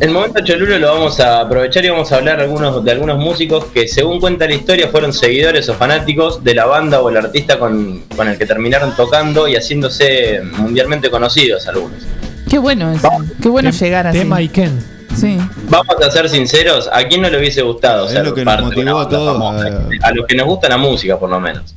[0.00, 3.66] el momento Cholulo lo vamos a aprovechar y vamos a hablar algunos, de algunos músicos
[3.66, 7.58] que según cuenta la historia fueron seguidores o fanáticos de la banda o el artista
[7.58, 12.02] con, con el que terminaron tocando y haciéndose mundialmente conocidos algunos.
[12.48, 13.08] Qué bueno eso.
[13.42, 14.18] Qué bueno llegar así.
[14.18, 14.95] Tema y Ken.
[15.16, 15.38] Sí.
[15.68, 18.74] Vamos a ser sinceros, ¿a quién no le hubiese gustado ser lo que nos parte
[18.74, 19.88] de una motivó a todos famosa?
[20.02, 21.74] A los que nos gusta la música, por lo menos.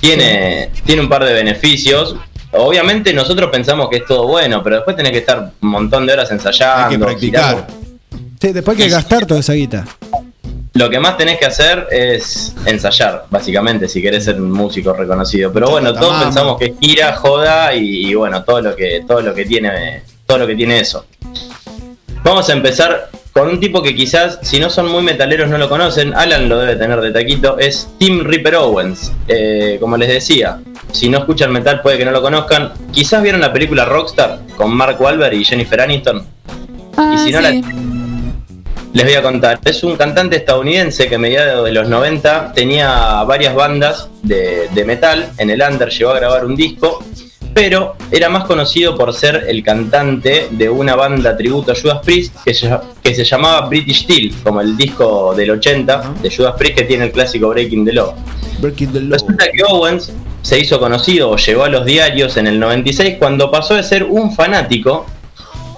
[0.00, 2.16] Tiene, tiene un par de beneficios.
[2.52, 6.12] Obviamente nosotros pensamos que es todo bueno, pero después tenés que estar un montón de
[6.12, 6.86] horas ensayando.
[6.86, 7.66] Hay que practicar.
[8.40, 9.84] Sí, después hay que gastar toda esa guita.
[10.74, 15.50] Lo que más tenés que hacer es ensayar, básicamente, si querés ser un músico reconocido.
[15.50, 16.24] Pero bueno, todos Tamamo.
[16.24, 20.02] pensamos que es gira, joda y, y bueno, todo lo que, todo lo que tiene,
[20.26, 21.06] todo lo que tiene eso.
[22.26, 25.68] Vamos a empezar con un tipo que quizás, si no son muy metaleros, no lo
[25.68, 26.12] conocen.
[26.12, 27.56] Alan lo debe tener de taquito.
[27.56, 29.12] Es Tim Ripper Owens.
[29.28, 30.58] Eh, como les decía,
[30.90, 32.72] si no escuchan metal, puede que no lo conozcan.
[32.90, 36.26] Quizás vieron la película Rockstar con Mark Wahlberg y Jennifer Aniston.
[36.96, 37.44] Ah, y si no sí.
[37.44, 37.86] la
[38.92, 39.60] les voy a contar.
[39.64, 44.84] Es un cantante estadounidense que a mediados de los 90 tenía varias bandas de, de
[44.84, 45.28] metal.
[45.38, 47.04] En el under llegó a grabar un disco,
[47.56, 52.36] pero era más conocido por ser el cantante de una banda tributo a Judas Priest
[52.44, 52.70] que se,
[53.02, 57.06] que se llamaba British Steel, como el disco del 80 de Judas Priest que tiene
[57.06, 58.14] el clásico Breaking the Law.
[58.60, 63.50] Resulta que Owens se hizo conocido o llegó a los diarios en el 96 cuando
[63.50, 65.06] pasó de ser un fanático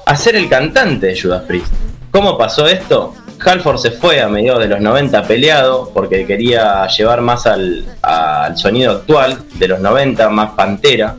[0.05, 1.73] a ser el cantante de Judas Priest.
[2.11, 3.15] ¿Cómo pasó esto?
[3.39, 8.59] Halford se fue a mediados de los 90 peleado porque quería llevar más al, al
[8.59, 11.15] sonido actual de los 90, más pantera,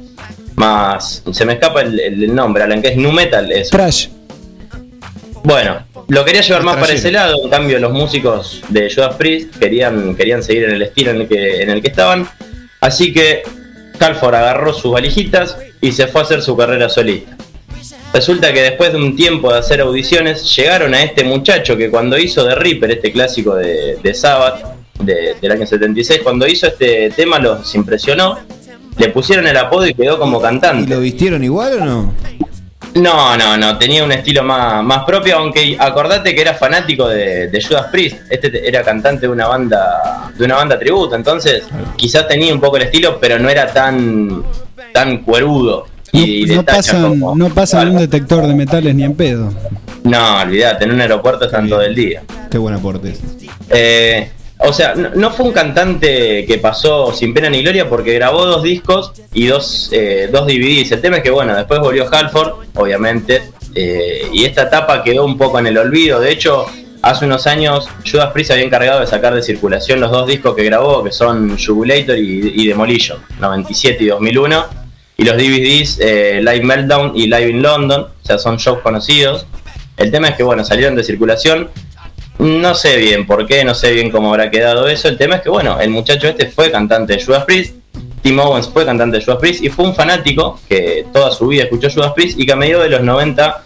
[0.60, 1.24] más...
[1.32, 3.51] Se me escapa el, nombre, Alan, que es nu metal.
[3.51, 3.72] Eso.
[3.72, 4.07] Trash.
[5.43, 9.55] Bueno, lo quería llevar más para ese lado, en cambio los músicos de Judas Priest
[9.57, 12.28] querían, querían seguir en el estilo en el, que, en el que estaban,
[12.82, 13.43] así que
[13.99, 17.38] Halford agarró sus valijitas y se fue a hacer su carrera solista.
[18.14, 22.18] Resulta que después de un tiempo de hacer audiciones, llegaron a este muchacho que cuando
[22.18, 24.62] hizo The Reaper, este clásico de, de Sabbath
[24.99, 28.39] de- del año 76, cuando hizo este tema los impresionó,
[29.00, 30.84] le pusieron el apodo y quedó como cantante.
[30.84, 32.14] ¿Y lo vistieron igual o no?
[32.95, 37.47] No, no, no, tenía un estilo más, más propio, aunque acordate que era fanático de,
[37.47, 41.64] de Judas Priest, este te- era cantante de una banda, de una banda tributo, entonces
[41.95, 44.43] quizás tenía un poco el estilo, pero no era tan,
[44.91, 45.86] tan cuerudo.
[46.12, 49.54] Y No tacha pasan, como- no pasan un detector de metales ni en pedo.
[50.04, 52.24] No, olvidate, en un aeropuerto están todo el día.
[52.50, 53.14] Qué buen aporte.
[53.70, 54.32] Eh,
[54.62, 58.62] o sea, no, fue un cantante que pasó sin pena ni gloria porque grabó dos
[58.62, 60.91] discos y dos, eh, dos DVDs.
[60.91, 63.41] El tema es que, bueno, después volvió Halford, obviamente,
[63.74, 66.20] eh, y esta etapa quedó un poco en el olvido.
[66.20, 66.66] De hecho,
[67.01, 70.64] hace unos años Judas Priest había encargado de sacar de circulación los dos discos que
[70.66, 74.66] grabó, que son Jubilator y, y Demolition, 97 y 2001.
[75.16, 79.45] Y los DVDs eh, Live Meltdown y Live in London, o sea, son shows conocidos.
[79.97, 81.70] El tema es que, bueno, salieron de circulación.
[82.40, 85.08] No sé bien por qué, no sé bien cómo habrá quedado eso.
[85.10, 87.76] El tema es que, bueno, el muchacho este fue cantante de Judas Priest.
[88.22, 91.64] Tim Owens fue cantante de Judas Priest y fue un fanático que toda su vida
[91.64, 93.64] escuchó Judas Priest y que a mediados de los 90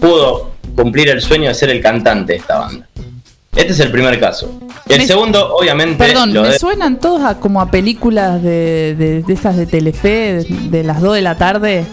[0.00, 2.88] pudo cumplir el sueño de ser el cantante de esta banda.
[3.56, 4.58] Este es el primer caso.
[4.88, 8.94] El Me- segundo, obviamente, Perdón, lo me de- suenan todos a, como a películas de,
[8.96, 11.84] de, de esas de Telefe, de, de las 2 de la tarde.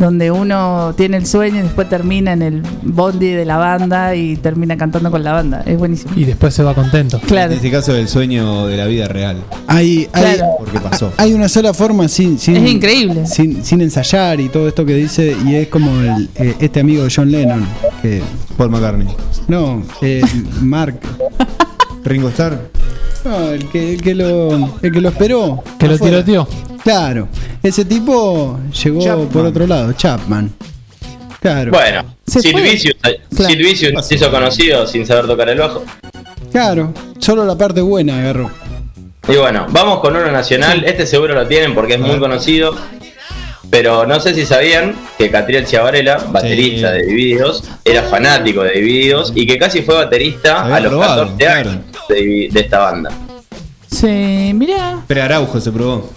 [0.00, 4.36] Donde uno tiene el sueño y después termina en el bondi de la banda y
[4.36, 5.62] termina cantando con la banda.
[5.66, 6.12] Es buenísimo.
[6.16, 7.20] Y después se va contento.
[7.26, 7.52] Claro.
[7.52, 9.36] En este caso, el sueño de la vida real.
[9.66, 10.46] Hay, hay, Claro.
[10.58, 11.12] Porque pasó.
[11.18, 13.26] hay una sola forma sin, sin, Es increíble.
[13.26, 17.04] Sin, sin ensayar y todo esto que dice, y es como el, eh, este amigo
[17.04, 17.66] de John Lennon,
[18.00, 18.22] que
[18.56, 19.08] Paul McCartney.
[19.48, 20.22] no, eh,
[20.62, 20.98] Mark,
[22.04, 22.58] Ringo Starr.
[23.26, 26.48] no, el que, el que lo, el que lo esperó, Que lo tiroteó.
[26.82, 27.28] Claro,
[27.62, 29.28] ese tipo llegó Chapman.
[29.28, 30.52] por otro lado, Chapman.
[31.40, 32.62] Claro, Bueno, fue.
[32.62, 32.94] Vicious,
[33.34, 34.02] Claro.
[34.02, 35.82] Se hizo conocido sin saber tocar el bajo.
[36.52, 38.50] claro, solo la parte buena agarró.
[39.28, 40.84] Y bueno, vamos con uno nacional.
[40.84, 42.74] Este seguro lo tienen porque es muy conocido.
[43.70, 46.98] Pero no sé si sabían que Catriel Ciavarela, baterista Sí.
[46.98, 51.22] de Divididos, era fanático de Divididos y que casi fue baterista Había a los probado,
[51.28, 51.70] 14 claro.
[51.70, 53.10] años de, de esta banda.
[53.88, 55.02] Sí, mira.
[55.06, 56.10] Pero Araujo se probó.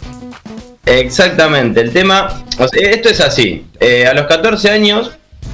[1.00, 5.12] Exactamente, el tema, esto es así, eh, a los 14 años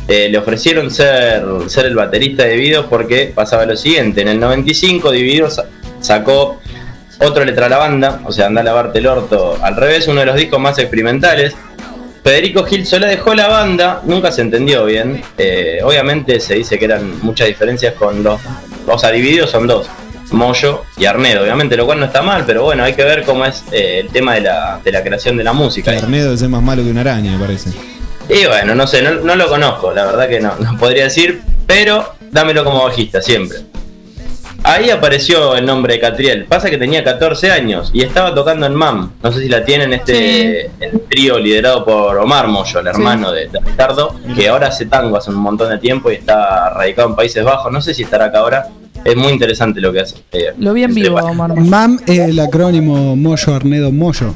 [0.09, 4.39] eh, le ofrecieron ser, ser el baterista de Divididos porque pasaba lo siguiente, en el
[4.39, 5.65] 95 Divididos sa-
[6.01, 6.59] sacó
[7.21, 10.19] otro letra a la banda, o sea, anda a lavarte el orto al revés, uno
[10.19, 11.53] de los discos más experimentales.
[12.23, 16.83] Federico Gil Solá dejó la banda, nunca se entendió bien, eh, obviamente se dice que
[16.85, 18.41] eran muchas diferencias con los,
[18.87, 19.87] o sea, Divididos son dos,
[20.31, 23.45] Moyo y Arnedo, obviamente, lo cual no está mal, pero bueno, hay que ver cómo
[23.45, 25.91] es eh, el tema de la, de la creación de la música.
[25.91, 27.71] Arnedo es más malo que una araña, me parece.
[28.29, 31.41] Y bueno, no sé, no, no lo conozco, la verdad que no, no podría decir,
[31.65, 33.59] pero dámelo como bajista, siempre.
[34.63, 36.45] Ahí apareció el nombre de Catriel.
[36.45, 39.13] Pasa que tenía 14 años y estaba tocando en MAM.
[39.23, 43.47] No sé si la tienen, este el trío liderado por Omar Moyo, el hermano de,
[43.47, 47.15] de Ricardo, que ahora hace tango hace un montón de tiempo y está radicado en
[47.15, 47.71] Países Bajos.
[47.71, 48.67] No sé si estará acá ahora.
[49.05, 50.17] Es muy interesante lo que hace.
[50.31, 51.55] Eh, Lo vi en vivo, Omar.
[51.59, 54.33] MAM es el acrónimo Moyo Arnedo Moyo.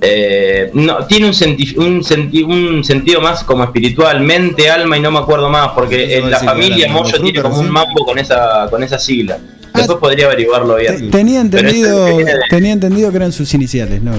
[0.00, 5.00] Eh, no, tiene un, senti- un, senti- un sentido más como espiritual, mente, alma y
[5.00, 8.66] no me acuerdo más, porque en la familia Moyo tiene como un mambo con esa,
[8.70, 9.38] con esa sigla.
[9.74, 11.10] Después podría averiguarlo bien.
[11.10, 14.12] Tenía es entendido, de- tenía entendido que eran sus iniciales, ¿no?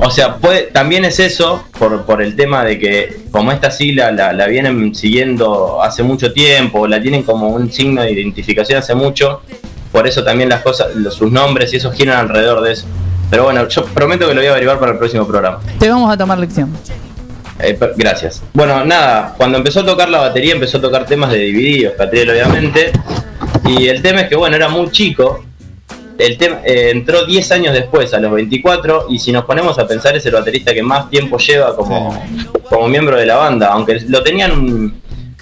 [0.00, 4.12] O sea, puede, también es eso por, por el tema de que como esta sigla
[4.12, 8.94] la, la vienen siguiendo hace mucho tiempo, la tienen como un signo de identificación hace
[8.94, 9.42] mucho,
[9.90, 12.86] por eso también las cosas, los- sus nombres y eso giran alrededor de eso.
[13.30, 15.60] Pero bueno, yo prometo que lo voy a averiguar para el próximo programa.
[15.78, 16.72] Te vamos a tomar lección.
[17.58, 18.42] Eh, gracias.
[18.52, 22.30] Bueno, nada, cuando empezó a tocar la batería empezó a tocar temas de Divididos, Catriel
[22.30, 22.92] obviamente,
[23.64, 25.44] y el tema es que bueno, era muy chico,
[26.18, 29.86] el tema eh, entró 10 años después, a los 24, y si nos ponemos a
[29.86, 32.20] pensar es el baterista que más tiempo lleva como,
[32.68, 34.94] como miembro de la banda, aunque lo tenían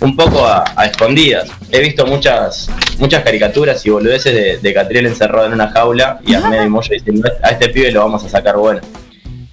[0.03, 1.49] un, poco a, a escondidas.
[1.71, 6.35] He visto muchas muchas caricaturas y boludeces de, de Catriel encerrado en una jaula y
[6.35, 8.81] Arnedo y Moyo diciendo a este pibe lo vamos a sacar bueno.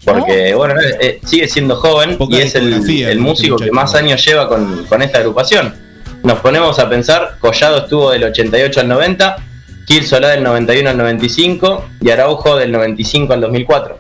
[0.06, 3.93] Porque, bueno, eh, eh, sigue siendo joven Poca y es el, el músico que más
[3.95, 5.74] años lleva con, con esta agrupación.
[6.24, 9.36] Nos ponemos a pensar, Collado estuvo del 88 al 90,
[9.88, 14.00] Gil Solá del 91 al 95 y Araujo del 95 al 2004.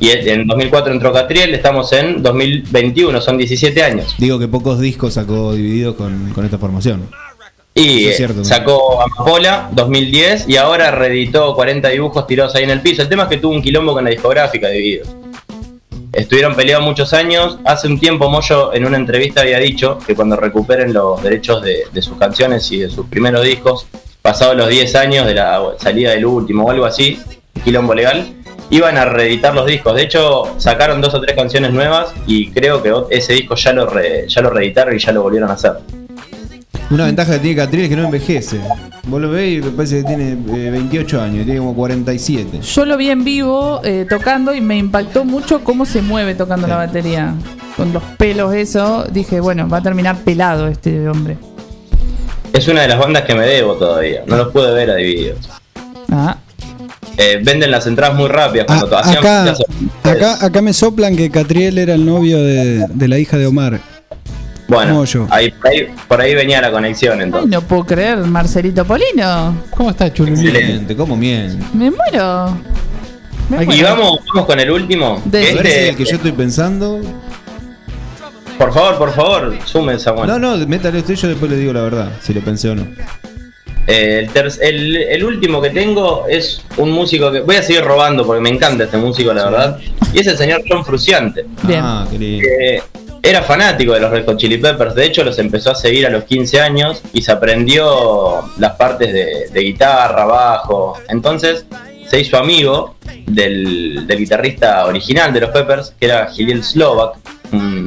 [0.00, 4.14] Y en 2004 entró Catriel, estamos en 2021, son 17 años.
[4.18, 7.08] Digo que pocos discos sacó dividido con, con esta formación.
[7.74, 12.80] Y es cierto, sacó Amapola 2010 y ahora reeditó 40 dibujos tirados ahí en el
[12.80, 13.00] piso.
[13.02, 15.08] El tema es que tuvo un quilombo con la discográfica de Divididos.
[16.12, 17.58] Estuvieron peleados muchos años.
[17.64, 21.84] Hace un tiempo Moyo en una entrevista había dicho que cuando recuperen los derechos de,
[21.90, 23.86] de sus canciones y de sus primeros discos,
[24.20, 27.18] pasados los 10 años de la salida del último o algo así,
[27.64, 28.34] quilombo legal,
[28.72, 29.94] iban a reeditar los discos.
[29.94, 33.86] De hecho, sacaron dos o tres canciones nuevas y creo que ese disco ya lo,
[33.86, 35.72] re- ya lo reeditaron y ya lo volvieron a hacer.
[36.90, 38.60] Una ventaja que tiene Catriel es que no envejece.
[39.04, 42.60] Vos lo veis y me parece que tiene eh, 28 años, tiene como 47.
[42.60, 46.66] Yo lo vi en vivo eh, tocando y me impactó mucho cómo se mueve tocando
[46.66, 47.34] la batería.
[47.76, 49.04] Con los pelos, eso.
[49.10, 51.36] Dije, bueno, va a terminar pelado este hombre.
[52.52, 54.22] Es una de las bandas que me debo todavía.
[54.26, 55.48] No los pude ver a Divididos.
[56.10, 56.36] Ah.
[57.16, 59.54] Eh, venden las entradas muy rápidas cuando to- hacían Acá,
[60.02, 63.80] acá, acá me soplan que Catriel era el novio de, de la hija de Omar.
[64.68, 67.50] Bueno, ahí, por ahí, por ahí venía la conexión Ay, entonces.
[67.50, 69.54] no puedo creer, Marcelito Polino.
[69.70, 70.46] ¿Cómo está Chululín?
[70.46, 71.62] Excelente, ¿cómo miente?
[71.74, 72.56] Me muero.
[73.50, 73.88] Me Y muero.
[73.90, 75.20] vamos, vamos con el último.
[75.26, 77.00] De- si Este- el que yo estoy pensando.
[78.56, 80.26] Por favor, por favor, sumen Samuel.
[80.28, 82.86] No, no, métale usted, yo después le digo la verdad, si lo pensé o no.
[83.86, 87.40] Eh, el, el- el último que tengo es un músico que.
[87.40, 89.78] Voy a seguir robando porque me encanta este músico, la verdad.
[90.12, 91.44] Y es el señor John Fruciante.
[91.64, 91.80] Bien.
[91.82, 92.82] Ah, que
[93.24, 96.10] era fanático de los Red Hot Chili Peppers, de hecho los empezó a seguir a
[96.10, 101.64] los 15 años y se aprendió las partes de, de guitarra, bajo, entonces
[102.10, 107.14] se hizo amigo del, del guitarrista original de los Peppers, que era Giliel Slovak,
[107.52, 107.81] un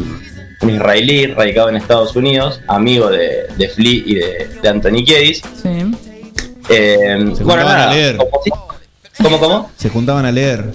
[0.62, 5.41] un israelí radicado en Estados Unidos, amigo de, de Flea y de, de Anthony Kiedis.
[5.62, 5.91] Sí.
[6.70, 8.18] Eh, bueno, nada, a leer.
[8.18, 8.51] como si-
[9.24, 9.72] ¿Cómo, cómo?
[9.78, 10.66] Se juntaban a leer.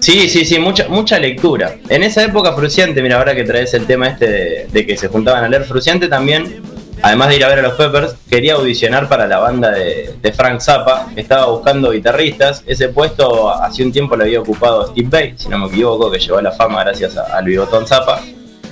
[0.00, 1.74] Sí, sí, sí, mucha, mucha lectura.
[1.88, 5.08] En esa época Fruciante, mira, ahora que traes el tema este de, de que se
[5.08, 6.62] juntaban a leer, Fruciante también,
[7.02, 10.32] además de ir a ver a los Peppers, quería audicionar para la banda de, de
[10.32, 12.62] Frank Zappa, que estaba buscando guitarristas.
[12.66, 16.20] Ese puesto hace un tiempo lo había ocupado Steve Vai, si no me equivoco, que
[16.20, 18.22] llegó a la fama gracias a- al bigotón Zappa,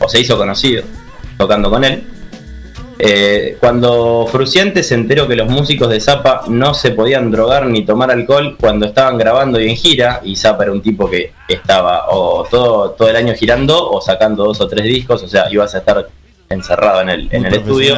[0.00, 0.84] o se hizo conocido
[1.36, 2.04] tocando con él.
[2.98, 7.84] Eh, cuando Fruciante se enteró que los músicos de Zappa no se podían drogar ni
[7.84, 12.06] tomar alcohol cuando estaban grabando y en gira, y Zappa era un tipo que estaba
[12.08, 15.74] o todo, todo el año girando o sacando dos o tres discos, o sea, ibas
[15.74, 16.08] a estar
[16.48, 17.94] encerrado en el, en el estudio,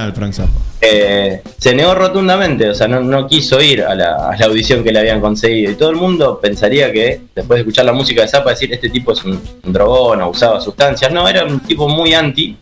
[0.80, 4.82] eh, se negó rotundamente, o sea, no, no quiso ir a la, a la audición
[4.84, 5.72] que le habían conseguido.
[5.72, 8.88] Y todo el mundo pensaría que, después de escuchar la música de Zappa, decir, este
[8.88, 11.11] tipo es un, un drogón o usaba sustancias.
[11.12, 12.57] No, era un tipo muy anti,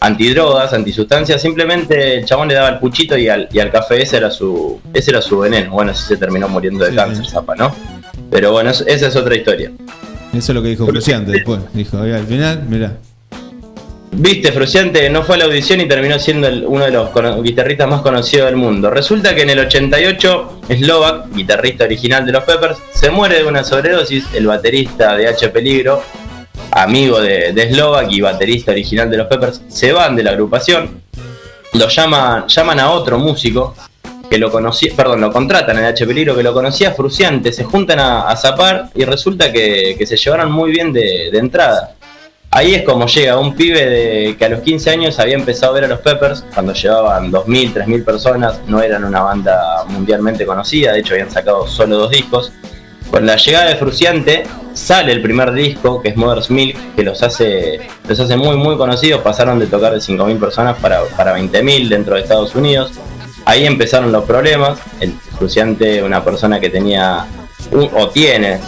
[0.00, 1.42] antidrogas, antisustancias.
[1.42, 4.80] Simplemente el chabón le daba el puchito y al, y al café ese era su
[4.94, 5.72] ese era su veneno.
[5.72, 7.74] Bueno, así se terminó muriendo de cáncer Zappa, ¿no?
[8.30, 9.72] Pero bueno, es- esa es otra historia.
[10.32, 11.60] Eso es lo que dijo Fruciante después.
[11.72, 12.92] Dijo, al final, mirá.
[14.12, 18.00] Viste, Fruciante no fue a la audición y terminó siendo uno de los guitarristas más
[18.00, 18.90] conocidos del mundo.
[18.90, 23.62] Resulta que en el 88, Slovak, guitarrista original de los Peppers, se muere de una
[23.62, 24.24] sobredosis.
[24.34, 25.48] El baterista de H.
[25.50, 26.02] Peligro,
[26.72, 31.02] amigo de, Slovak y baterista original de los Peppers, se van de la agrupación.
[31.74, 33.74] Lo llaman, llaman a otro músico
[34.28, 36.06] que lo conocía, perdón, lo contratan en H.
[36.06, 40.72] Peligro, que lo conocía Fruciante, se juntan a, zapar y resulta que, se llevaron muy
[40.72, 41.97] bien de entrada.
[42.50, 45.74] Ahí es como llega un pibe de, que a los 15 años había empezado a
[45.74, 50.92] ver a los Peppers cuando llevaban 2.000, 3.000 personas, no eran una banda mundialmente conocida,
[50.92, 52.52] de hecho habían sacado solo dos discos.
[53.10, 57.22] Con la llegada de Fruciante sale el primer disco, que es Mother's Milk, que los
[57.22, 61.88] hace, los hace muy muy conocidos, pasaron de tocar de 5.000 personas para, para 20.000
[61.88, 62.92] dentro de Estados Unidos.
[63.44, 67.26] Ahí empezaron los problemas, el Fruciante, una persona que tenía,
[67.72, 68.58] o tiene,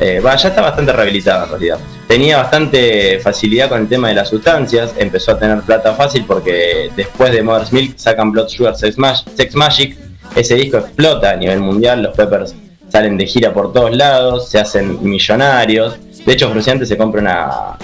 [0.00, 1.78] eh, ya está bastante rehabilitada en realidad.
[2.06, 6.90] Tenía bastante facilidad con el tema de las sustancias, empezó a tener plata fácil porque
[6.94, 8.96] después de Mother's Milk sacan Blood Sugar Sex,
[9.34, 9.96] Sex Magic,
[10.34, 12.54] ese disco explota a nivel mundial, los Peppers
[12.88, 15.96] salen de gira por todos lados, se hacen millonarios.
[16.24, 17.78] De hecho, Fruciante se compra una,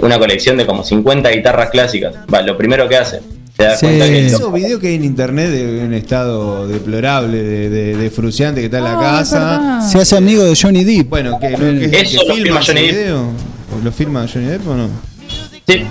[0.00, 2.14] una colección de como 50 guitarras clásicas.
[2.32, 3.20] Va, lo primero que hace.
[3.56, 8.60] Que Esos videos que hay en internet de un estado deplorable de, de, de Fruciante
[8.60, 9.80] que está en la casa.
[9.88, 11.08] Se hace amigo de Johnny Depp.
[11.08, 12.96] Bueno, que, lo, que, Eso que lo firma ese Johnny Depp.
[12.96, 13.20] video.
[13.22, 14.88] ¿O ¿Lo firma Johnny Depp o no?
[15.66, 15.84] Sí.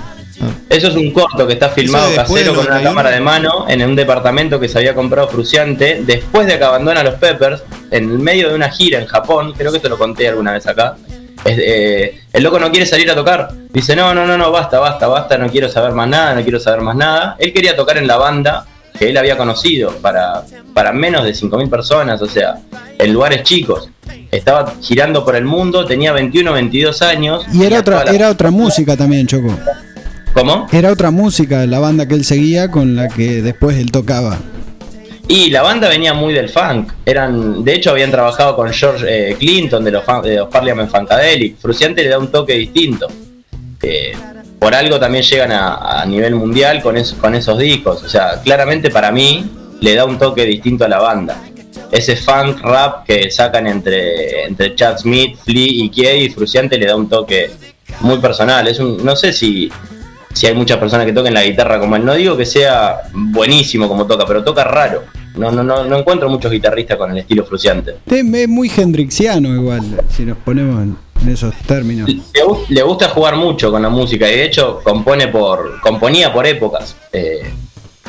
[0.70, 2.89] Eso es un corto que está filmado casero con una 91.
[2.89, 7.03] cámara de mano en un departamento que se había comprado Fruciante después de que abandona
[7.03, 9.53] los Peppers en el medio de una gira en Japón.
[9.55, 10.97] Creo que esto lo conté alguna vez acá.
[11.46, 13.50] Eh, el loco no quiere salir a tocar.
[13.72, 16.60] Dice, no, no, no, no, basta, basta, basta, no quiero saber más nada, no quiero
[16.60, 17.36] saber más nada.
[17.39, 18.66] Él quería tocar en la banda
[18.98, 22.56] que él había conocido para, para menos de 5.000 personas, o sea,
[23.00, 23.89] en lugares chicos.
[24.30, 27.46] Estaba girando por el mundo, tenía 21, 22 años.
[27.52, 29.58] Y era otra, la- era otra música también, Choco.
[30.34, 30.68] ¿Cómo?
[30.72, 34.38] Era otra música la banda que él seguía con la que después él tocaba.
[35.34, 36.91] Y la banda venía muy del funk.
[37.05, 41.57] Eran, de hecho, habían trabajado con George eh, Clinton de los, de los Parliament Funkadelic.
[41.57, 43.07] Fruciante le da un toque distinto.
[43.82, 44.11] Eh,
[44.59, 48.03] por algo también llegan a, a nivel mundial con, es- con esos discos.
[48.03, 51.41] O sea, claramente para mí le da un toque distinto a la banda.
[51.89, 56.95] Ese funk rap que sacan entre, entre Chad Smith, Flea y Kiei, Fruciante le da
[56.97, 57.51] un toque
[58.01, 58.67] muy personal.
[58.67, 59.71] Es un, no sé si,
[60.34, 62.03] si hay muchas personas que toquen la guitarra como él.
[62.03, 65.03] No digo que sea buenísimo como toca, pero toca raro.
[65.36, 67.95] No, no, no, no encuentro muchos guitarristas con el estilo Fruciante.
[68.05, 70.97] Es muy hendrixiano igual, si nos ponemos en,
[71.29, 72.09] esos términos.
[72.69, 76.95] Le gusta jugar mucho con la música y de hecho compone por componía por épocas.
[77.13, 77.43] Eh,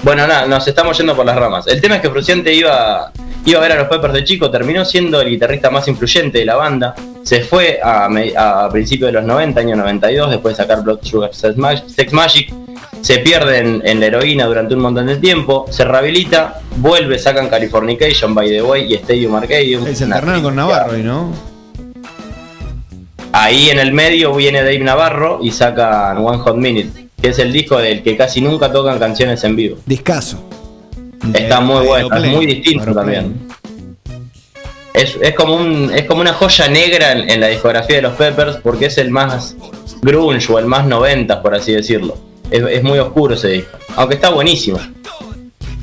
[0.02, 1.66] bueno, nada, nos estamos yendo por las ramas.
[1.68, 3.12] El tema es que Fruciante iba,
[3.44, 6.44] iba a ver a los Peppers de chico, terminó siendo el guitarrista más influyente de
[6.44, 6.94] la banda.
[7.24, 11.34] Se fue a, a principios de los 90, año 92, después de sacar Blood Sugar
[11.34, 12.52] Sex Mag- Sex Magic.
[13.00, 17.48] Se pierde en, en la heroína durante un montón de tiempo, se rehabilita, vuelve, sacan
[17.48, 19.84] Californication, By the Way y Stadium Arcadium.
[19.94, 21.32] Se alternaron con Navarro y no.
[23.32, 27.52] Ahí en el medio viene Dave Navarro y sacan One Hot Minute, que es el
[27.52, 29.78] disco del que casi nunca tocan canciones en vivo.
[29.86, 30.44] Discaso.
[31.34, 33.48] Está muy bueno, es muy distinto también.
[34.94, 38.14] Es, es como un, es como una joya negra en, en la discografía de los
[38.14, 39.56] Peppers porque es el más
[40.02, 42.16] grunge o el más 90 por así decirlo.
[42.50, 44.78] Es, es muy oscuro ese disco, aunque está buenísimo.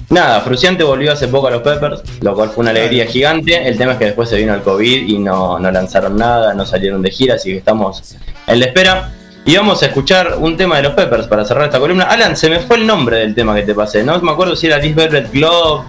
[0.10, 3.68] Nada, Fruciante volvió hace poco a los Peppers, lo cual fue una alegría gigante.
[3.68, 6.66] El tema es que después se vino el COVID y no, no lanzaron nada, no
[6.66, 8.16] salieron de gira, así que estamos
[8.48, 9.12] en la espera.
[9.46, 12.06] Y vamos a escuchar un tema de los Peppers para cerrar esta columna.
[12.06, 14.04] Alan, se me fue el nombre del tema que te pasé.
[14.04, 15.84] No me acuerdo si era This Velvet Glove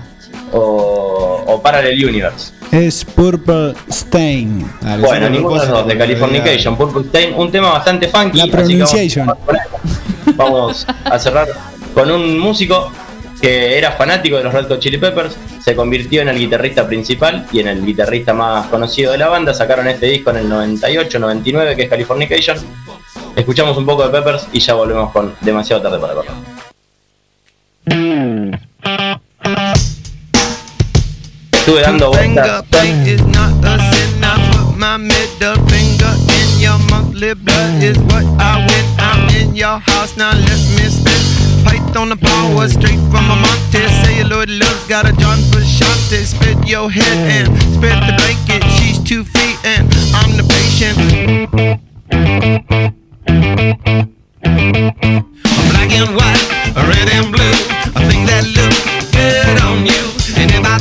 [0.53, 2.53] o, o Parallel Universe.
[2.72, 4.70] Es Purple Stain.
[5.01, 8.38] Bueno, ninguno de los dos, de Californication, Purple Stain, un tema bastante funky.
[8.38, 9.30] La vamos- pronunciation.
[10.36, 11.48] Vamos a cerrar
[11.94, 12.90] con un músico
[13.40, 15.34] que era fanático de los Red Hot Chili Peppers,
[15.64, 19.55] se convirtió en el guitarrista principal y en el guitarrista más conocido de la banda.
[19.55, 22.59] Sacaron este disco en el 98-99 que es Californication.
[23.34, 26.32] Escuchamos un poco de Peppers y ya volvemos con demasiado tarde para correr.
[31.71, 32.64] Estuve dando vueltas.
[33.07, 34.25] is not a sin.
[34.25, 38.85] I put my middle finger in your monthly blood is what I win.
[38.99, 40.33] I'm in your house now.
[40.33, 41.23] Let me spit.
[41.64, 43.87] Python the power straight from a Monte.
[44.03, 46.25] Celluloid love got a John Frusciante.
[46.25, 48.64] Spit your head and spread the blanket.
[48.75, 50.99] She's two feet and I'm the patient.
[55.71, 56.43] Black and white,
[56.75, 57.55] red and blue.
[57.95, 58.75] A thing that look
[59.12, 60.11] good on you.
[60.37, 60.79] And if I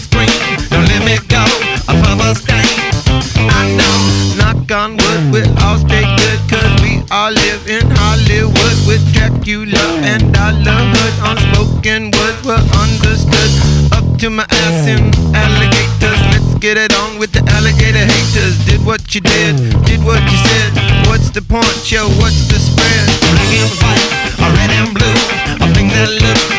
[2.29, 3.49] A purple.
[3.49, 3.97] I know,
[4.37, 6.39] knock on wood, we all stay good.
[6.45, 11.15] Cause we all live in Hollywood with Dracula and Dollar Hood.
[11.25, 13.49] Unspoken words were understood.
[13.97, 16.21] Up to my ass in alligators.
[16.29, 18.63] Let's get it on with the alligator haters.
[18.63, 19.57] Did what you did,
[19.89, 21.09] did what you said.
[21.09, 22.05] What's the point, yo?
[22.21, 23.09] What's the spread?
[23.25, 24.05] Black and white,
[24.53, 25.17] red and blue.
[25.65, 26.58] A thing that looks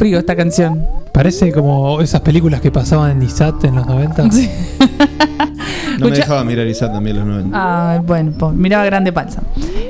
[0.00, 0.86] frío esta canción.
[1.12, 4.28] Parece como esas películas que pasaban en ISAT en los 90.
[5.98, 7.50] No me dejaba mirar Isaac también los 90.
[7.52, 9.42] Ah, bueno, pues, miraba grande panza.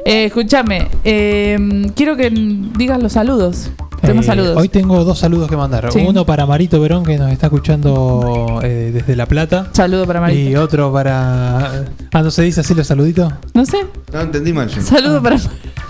[0.05, 3.71] Eh, escúchame, eh, quiero que digas los saludos.
[4.01, 4.57] Tenemos Eh, saludos.
[4.57, 5.93] Hoy tengo dos saludos que mandar.
[5.93, 6.05] Sí.
[6.05, 9.69] Uno para Marito Verón, que nos está escuchando eh, desde La Plata.
[9.71, 10.51] Saludo para Marito.
[10.51, 11.85] Y otro para.
[12.13, 13.33] Ah, ¿no se dice así los saluditos?
[13.55, 13.87] No sé.
[14.13, 14.83] No entendí mal yo.
[14.83, 15.37] Saludo para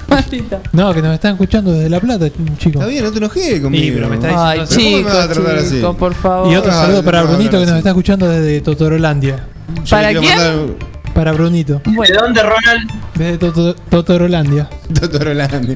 [0.73, 2.81] No, que nos están escuchando desde La Plata, chicos.
[2.83, 3.85] Está bien, no te enojes conmigo.
[3.85, 5.83] Sí, pero me está Ay, diciendo- ¿Pero cómo me vas a tratar así?
[5.99, 6.53] por favor.
[6.53, 9.47] Y otro Ah, saludo para no, Brunito, que nos está escuchando desde Totorolandia.
[9.85, 10.23] Yo ¿Para quién?
[10.25, 11.81] mandar- Para Brunito.
[11.85, 12.91] ¿De dónde, Ronald?
[13.15, 14.69] Desde Toto- Totorolandia.
[14.89, 15.75] Doctor Orlando.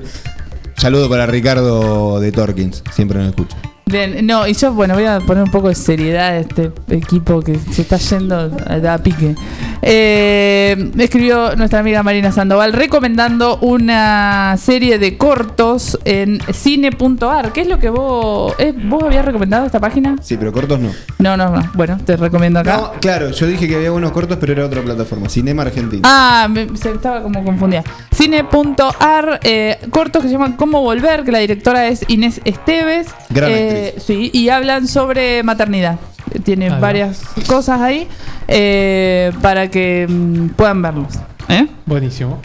[0.76, 3.56] Saludo para Ricardo de Torkins, siempre nos escucha.
[3.86, 7.40] Bien, no, y yo, bueno, voy a poner un poco de seriedad a este equipo
[7.42, 9.34] que se está yendo a, a pique.
[9.82, 17.52] Eh, me escribió nuestra amiga Marina Sandoval recomendando una serie de cortos en cine.ar.
[17.52, 18.54] ¿Qué es lo que vos.
[18.58, 20.16] eh, ¿Vos habías recomendado esta página?
[20.22, 20.90] Sí, pero cortos no.
[21.18, 21.70] No, no, no.
[21.74, 22.76] Bueno, te recomiendo acá.
[22.78, 26.00] No, claro, yo dije que había unos cortos, pero era otra plataforma, Cinema Argentina.
[26.10, 27.84] Ah, me- se estaba como confundida.
[28.12, 33.08] Cine.ar, eh, cortos que se llaman Cómo Volver, que la directora es Inés Esteves.
[33.28, 35.98] Gran Eh, Sí, y hablan sobre maternidad.
[36.44, 36.78] Tiene va.
[36.78, 38.08] varias cosas ahí
[38.48, 41.14] eh, para que mm, puedan verlos.
[41.48, 41.66] ¿Eh?
[41.86, 42.40] Buenísimo.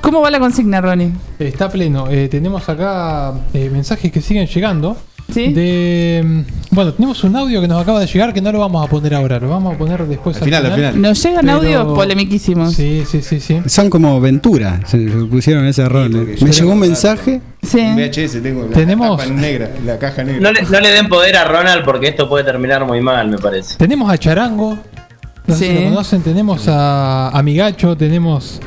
[0.00, 1.10] ¿Cómo va la consigna, Ronnie?
[1.38, 2.08] Está pleno.
[2.08, 4.96] Eh, tenemos acá eh, mensajes que siguen llegando.
[5.32, 5.52] ¿Sí?
[5.52, 8.88] De, bueno, tenemos un audio que nos acaba de llegar que no lo vamos a
[8.88, 11.00] poner ahora, lo vamos a poner después Al final, al final.
[11.02, 12.72] Nos llegan Pero- audios polemiquísimos.
[12.74, 13.60] Sí, sí, sí, sí.
[13.66, 16.10] Son como Ventura, se pusieron ese error.
[16.10, 17.40] yo Me llegó un mensaje.
[17.62, 17.80] Sí.
[17.80, 20.40] En VHS tengo la Tenemos- negra, la caja negra.
[20.40, 23.38] No le, no le den poder a Ronald porque esto puede terminar muy mal, me
[23.38, 23.76] parece.
[23.76, 24.78] Tenemos a Charango.
[25.48, 25.76] No sé Sí.
[25.76, 26.22] si lo conocen.
[26.22, 27.96] Tenemos a, a Migacho.
[27.96, 28.60] Tenemos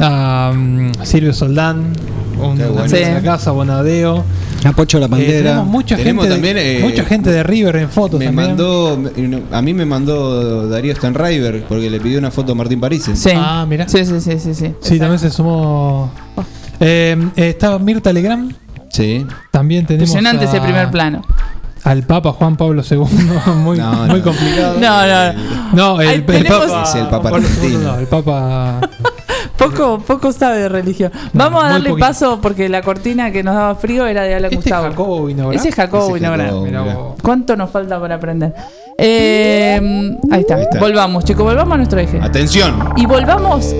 [0.00, 1.92] a mm, Silvio Soldán.
[2.38, 2.88] Un bueno.
[2.88, 2.96] Sí.
[3.00, 4.24] la casa, Bonadeo.
[4.64, 5.38] A Pocho la Eh, Pantera.
[5.50, 8.48] tenemos mucha Tenemos gente, también, de, eh, mucha gente de River en fotos Me también.
[8.48, 12.80] mandó, me- a mí me mandó Darío Stanriver porque le pidió una foto a Martín
[12.80, 13.08] París.
[13.14, 13.30] Sí.
[13.34, 13.88] Ah, mira.
[13.88, 14.54] Sí, sí, sí, sí.
[14.54, 14.72] sí.
[14.80, 16.12] Sí, también se sumó.
[16.80, 18.54] Eh, está Mirta Legrand.
[18.90, 19.26] Sí.
[19.50, 20.08] También tenemos.
[20.10, 21.22] Impresionante a- ese primer plano.
[21.84, 22.98] Al Papa Juan Pablo II.
[23.56, 24.22] muy, No, muy no.
[24.22, 24.78] complicado.
[24.78, 25.96] No, no.
[25.96, 26.84] No, el, el Papa.
[26.86, 27.78] Es el Papa argentino.
[27.80, 28.80] no, el Papa.
[29.70, 31.12] Poco, poco sabe de religión.
[31.32, 32.06] No, Vamos a darle poquito.
[32.06, 34.88] paso porque la cortina que nos daba frío era de Alan Este es Gustavo.
[34.90, 35.54] Jacobo Vinograd.
[35.54, 36.30] Ese es Jacobo Ese es.
[36.30, 36.94] Jacobo.
[36.94, 37.14] Vos.
[37.22, 38.54] ¿Cuánto nos falta para aprender?
[38.98, 40.56] Eh, ahí, está.
[40.56, 40.78] Ahí está.
[40.78, 42.20] Volvamos, chicos, volvamos a nuestro eje.
[42.20, 42.92] Atención.
[42.96, 43.74] Y volvamos.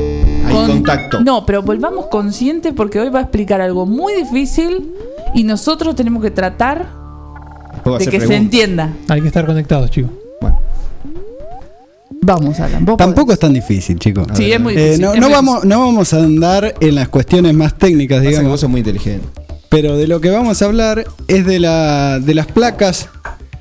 [0.46, 1.20] Hay contacto.
[1.20, 4.94] No, pero volvamos consciente porque hoy va a explicar algo muy difícil
[5.34, 6.86] y nosotros tenemos que tratar
[7.98, 8.90] de que se entienda.
[9.08, 10.10] Hay que estar conectados, chicos.
[12.20, 12.84] Vamos, Alan.
[12.84, 14.26] vos Tampoco es tan difícil, chicos.
[14.34, 15.02] Sí, es muy Eh, difícil.
[15.02, 18.22] no, es no muy vamos, no vamos a andar en las cuestiones más técnicas, Pasa
[18.24, 18.50] que digamos.
[18.52, 19.26] vos sos muy inteligente.
[19.68, 23.08] Pero de lo que vamos a hablar es de, la, de las placas,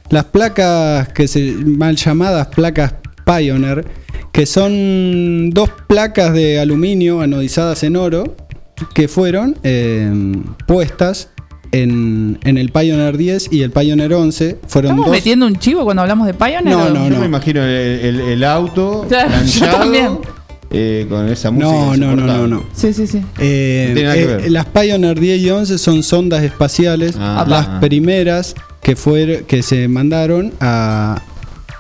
[0.10, 2.94] las placas que se mal llamadas placas
[3.26, 3.86] Pioneer,
[4.32, 8.36] que son dos placas de aluminio anodizadas en oro
[8.94, 10.10] que fueron eh,
[10.68, 11.30] puestas
[11.72, 14.58] en, en el Pioneer 10 y el Pioneer 11.
[14.68, 15.16] Fueron ¿Estamos dos.
[15.16, 16.64] metiendo un chivo cuando hablamos de Pioneer?
[16.66, 20.18] No, o- no, Yo me imagino el, el- el auto Claro, yo planchado, también.
[20.72, 21.72] eh, con esa música.
[21.72, 22.64] No, no, no, no, no.
[22.74, 23.22] Sí, sí, sí.
[23.40, 24.52] Eh, No tiene nada que eh, ver.
[24.52, 27.46] las Pioneer 10 y 11 son sondas espaciales, Ah.
[27.48, 31.22] las primeras que fueron que se mandaron a,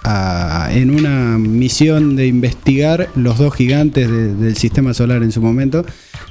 [0.04, 5.42] a- en una misión de investigar los dos gigantes de- del sistema solar en su
[5.42, 5.86] momento,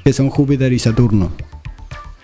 [0.04, 1.30] que son Júpiter y Saturno.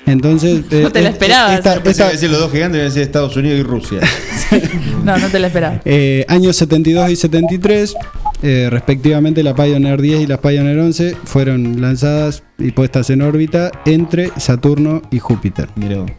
[0.07, 1.55] Entonces, No te la eh, esperabas.
[1.57, 4.01] esta- esta- que decir los dos gigantes deben ser Estados Unidos y Rusia.
[5.05, 5.81] No, no te la esperaba.
[5.85, 7.95] eh, años 72 y 73,
[8.43, 13.71] eh, respectivamente la Pioneer 10 y la Pioneer 11 fueron lanzadas y puestas en órbita
[13.85, 15.69] entre Saturno y Júpiter.
[15.77, 16.11] Mirá vos.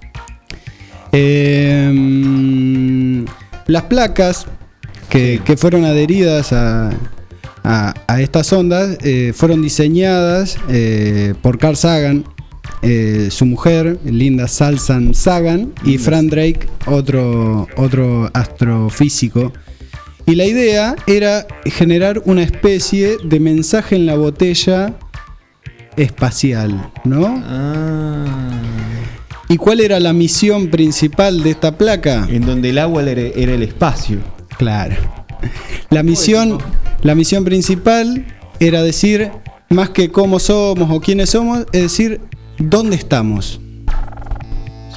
[1.11, 3.25] Eh,
[3.67, 4.45] las placas
[5.09, 6.91] que, que fueron adheridas a,
[7.63, 12.25] a- a estas ondas eh, fueron diseñadas eh, por Carl Sagan,
[12.81, 19.51] eh, su mujer, Linda Salsan Sagan, y Frank Drake, otro, otro astrofísico.
[20.25, 24.93] Y la idea era generar una especie de mensaje en la botella
[25.95, 27.41] espacial, ¿no?
[29.49, 32.27] ¿Y cuál era la misión principal de esta placa?
[32.29, 34.19] En donde el agua era, era el espacio.
[34.57, 34.95] Claro.
[35.89, 36.57] La misión,
[37.01, 38.25] la misión principal
[38.59, 39.31] era decir,
[39.69, 42.19] más que cómo somos o quiénes somos, es decir,
[42.57, 43.59] dónde estamos.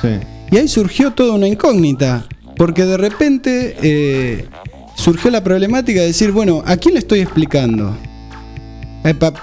[0.01, 0.09] Sí.
[0.51, 4.47] Y ahí surgió toda una incógnita, porque de repente eh,
[4.97, 7.97] surgió la problemática de decir, bueno, ¿a quién le estoy explicando?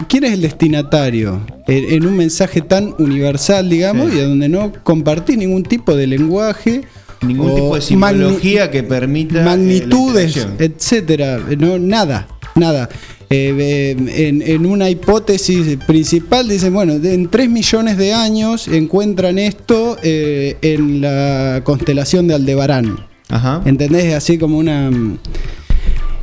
[0.07, 1.41] ¿quién es el destinatario?
[1.67, 6.83] En, un mensaje tan universal, digamos, y donde no compartís ningún tipo de lenguaje.
[7.21, 9.41] Ningún tipo de simbología que permita.
[9.41, 11.39] eh, magnitudes, etcétera.
[11.57, 12.89] No, nada, nada.
[13.29, 19.97] Eh, en, en una hipótesis principal dicen, bueno, en 3 millones de años encuentran esto
[20.01, 23.05] eh, en la constelación de Aldebarán.
[23.29, 23.61] Ajá.
[23.65, 24.13] ¿Entendés?
[24.13, 24.89] Así como una...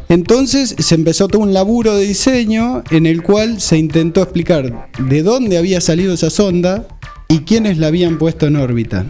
[0.08, 5.22] Entonces se empezó todo un laburo de diseño en el cual se intentó explicar de
[5.22, 6.86] dónde había salido esa sonda
[7.28, 9.06] y quiénes la habían puesto en órbita.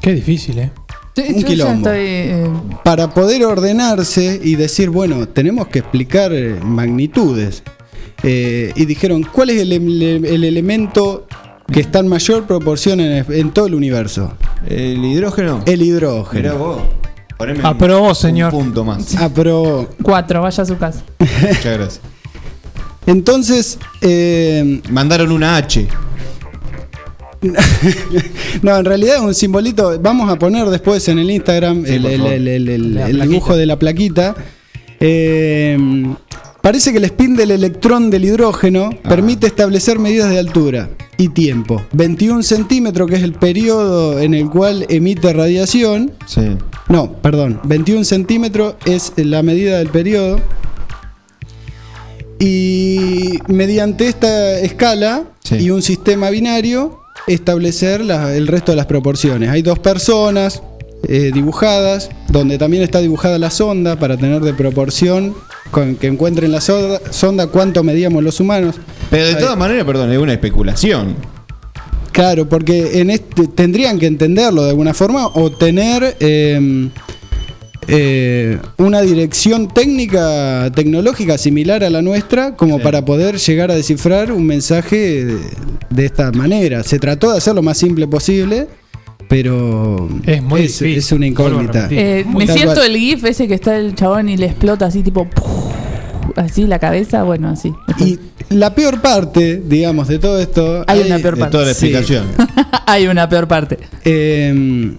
[0.00, 0.70] Qué difícil, ¿eh?
[1.16, 1.88] Sí, Un yo ya quilombo.
[1.90, 2.46] estoy, eh,
[2.82, 7.62] Para poder ordenarse y decir, bueno, tenemos que explicar eh, magnitudes.
[8.22, 11.26] Eh, y dijeron, ¿cuál es el, ele- el elemento
[11.70, 14.32] que está en mayor proporción en, en todo el universo?
[14.66, 15.62] ¿El hidrógeno?
[15.66, 16.42] El hidrógeno.
[16.42, 16.80] Mirá vos.
[17.36, 18.50] Poneme un- Aprobó, un señor.
[18.50, 19.14] punto más.
[19.20, 19.88] Aprobó.
[20.02, 21.02] cuatro, vaya a su casa.
[21.20, 22.00] Muchas gracias.
[23.06, 25.86] Entonces, eh, Mandaron una H.
[28.62, 29.98] no, en realidad es un simbolito.
[30.00, 32.32] Vamos a poner después en el Instagram Sí, el, el- favor.
[32.32, 33.26] el- el- el- La el plaquita.
[33.26, 34.34] dibujo de la plaquita.
[35.00, 35.78] Eh,
[36.62, 39.08] parece que el spin del electrón del hidrógeno Ah.
[39.08, 40.88] permite establecer medidas de altura
[41.18, 41.82] y tiempo.
[41.92, 46.12] 21 centímetros, que es el periodo en el cual emite radiación.
[46.26, 46.56] Sí.
[46.88, 47.60] No, perdón.
[47.64, 50.40] 21 centímetros es la medida del periodo.
[52.38, 55.56] Y mediante esta escala Sí.
[55.56, 59.48] y un sistema binario, establecer la- el resto de las proporciones.
[59.50, 60.62] Hay dos personas
[61.06, 65.34] eh, dibujadas, donde también está dibujada la sonda para tener de proporción
[65.70, 68.76] con que encuentren la sonda, sonda cuánto medíamos los humanos.
[69.10, 71.14] Pero de todas maneras, perdón, es una especulación.
[72.12, 76.88] Claro, porque en este tendrían que entenderlo de alguna forma o tener eh,
[77.88, 84.32] eh, una dirección técnica, tecnológica similar a la nuestra, como para poder llegar a descifrar
[84.32, 85.38] un mensaje de,
[85.90, 86.82] de esta manera.
[86.82, 88.66] Se trató de hacer lo más simple posible,
[89.28, 90.98] pero Es muy es, difícil.
[90.98, 91.88] es una incógnita.
[91.90, 92.86] Eh, me siento cual.
[92.90, 95.26] el gif ese que está el chabón y le explota así tipo
[96.36, 97.72] así la cabeza, bueno, así.
[98.00, 98.18] Y
[98.50, 100.84] la peor parte, digamos, de todo esto.
[100.86, 101.52] Hay una peor De parte.
[101.52, 101.86] toda la Sí.
[101.86, 102.26] explicación.
[102.86, 103.78] Hay una peor parte.
[104.04, 104.92] Eh,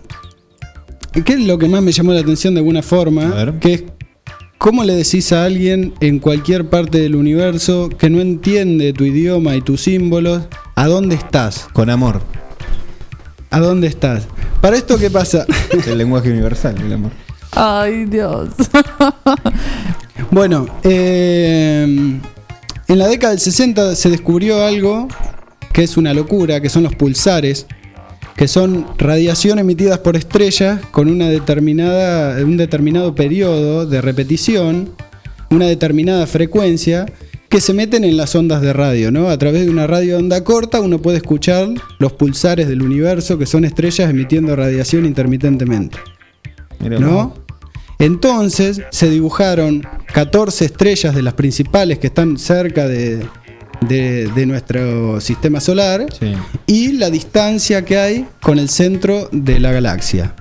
[1.24, 3.24] ¿Qué es lo que más me llamó la atención de alguna forma?
[3.24, 3.59] A ver.
[3.59, 3.84] Que es
[4.57, 9.55] cómo le decís a alguien en cualquier parte del universo que no entiende tu idioma
[9.55, 10.43] y tus símbolos,
[10.76, 11.68] ¿a dónde estás?
[11.72, 12.22] Con amor.
[13.49, 14.28] ¿A dónde estás?
[14.61, 15.45] Para esto, ¿qué pasa?
[15.72, 17.11] Es el lenguaje universal, el amor.
[17.51, 18.49] Ay, Dios.
[20.32, 25.07] Bueno, eh, en la década del 60 se descubrió algo
[25.74, 27.68] que es una locura, que son los pulsares,
[28.36, 34.90] que son radiación emitidas por estrellas con una determinada, un determinado periodo de repetición,
[35.50, 37.06] una determinada frecuencia,
[37.48, 39.30] que se meten en las ondas de radio, ¿no?
[39.30, 41.70] A través de una radio de onda corta uno puede escuchar
[42.00, 45.98] los pulsares del universo, que son estrellas emitiendo radiación intermitentemente.
[46.80, 47.34] ¿no?
[48.00, 53.26] Entonces se dibujaron 14 estrellas de las principales que están cerca de,
[53.88, 56.34] de- de nuestro sistema solar Sí.
[56.68, 60.34] y la distancia que hay con el centro de la galaxia.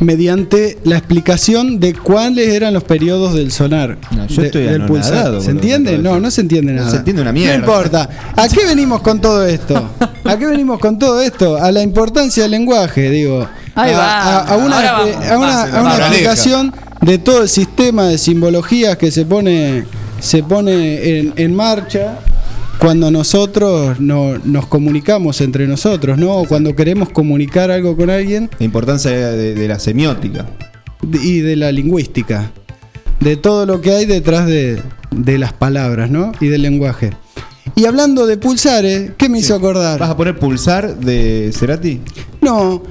[0.00, 3.98] Mediante la explicación de cuáles eran los periodos del sonar.
[4.16, 5.40] No, yo de- estoy del pulsar.
[5.40, 5.96] ¿Se entiende?
[5.98, 6.90] No, no se entiende No nada.
[6.90, 7.56] se entiende una mierda.
[7.58, 8.08] No importa.
[8.34, 9.90] ¿A qué venimos con todo esto?
[10.24, 11.56] ¿A qué venimos con todo esto?
[11.56, 13.46] A la importancia del lenguaje, digo.
[13.76, 14.22] Ahí a, va.
[14.22, 19.12] a- a una, a una- a una explicación de todo el sistema de simbologías que
[19.12, 19.84] se pone,
[20.22, 22.20] se pone en, en marcha
[22.78, 26.32] cuando nosotros no- nos comunicamos entre nosotros, ¿no?
[26.36, 30.46] O cuando queremos comunicar algo con alguien La importancia de, de la semiótica.
[31.12, 32.50] y de la lingüística,
[33.20, 36.32] de todo lo que hay detrás de, de las palabras, ¿no?
[36.40, 37.10] Y del lenguaje.
[37.74, 39.98] Y hablando de pulsares, ¿qué me hizo acordar?
[39.98, 42.00] ¿Vas a poner pulsar de Cerati?
[42.40, 42.82] No,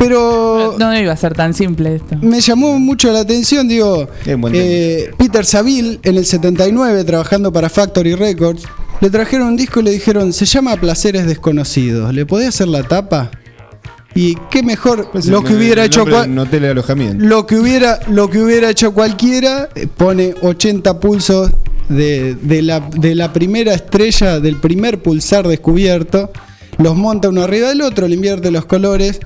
[0.00, 2.16] pero No iba a ser tan simple esto.
[2.22, 4.08] me llamó mucho la atención, digo,
[4.52, 8.62] eh, Peter Saville en el 79 trabajando para Factory Records,
[9.00, 12.82] le trajeron un disco y le dijeron, se llama Placeres Desconocidos, ¿le podés hacer la
[12.82, 13.30] tapa?
[14.14, 17.24] Y qué mejor lo que hubiera hecho cual- No de alojamiento.
[17.24, 21.50] lo que hubiera lo que hubiera hecho cualquiera eh, pone 80 pulsos
[21.88, 26.30] de, de la, de la primera estrella del primer pulsar descubierto
[26.78, 29.20] los monta uno arriba del otro le invierte los colores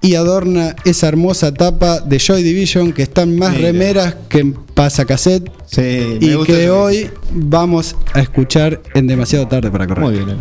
[0.00, 3.62] y adorna esa hermosa tapa de Joy Division que están más Mira.
[3.72, 9.86] remeras que en pasacassette Sí, y que hoy vamos a escuchar en demasiado tarde para
[9.86, 10.30] correr Muy bien.
[10.30, 10.36] eh.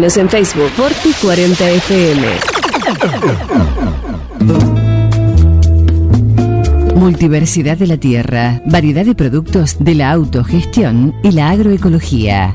[0.00, 2.24] En Facebook Forti40FM.
[6.94, 12.54] Multiversidad de la tierra, variedad de productos de la autogestión y la agroecología.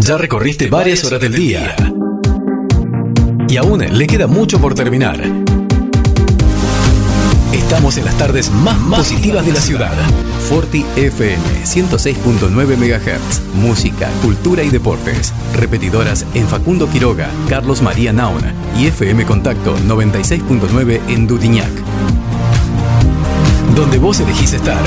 [0.00, 1.76] Ya recorriste varias horas del día.
[3.48, 5.20] Y aún le queda mucho por terminar.
[7.52, 9.92] Estamos en las tardes más, positivas de la ciudad.
[10.48, 13.54] Forti FM 106.9 MHz.
[13.56, 15.34] Música, cultura y deportes.
[15.54, 21.70] Repetidoras en Facundo Quiroga, Carlos María Nauna y FM Contacto 96.9 en Dudiñac.
[23.76, 24.80] Donde vos elegís estar.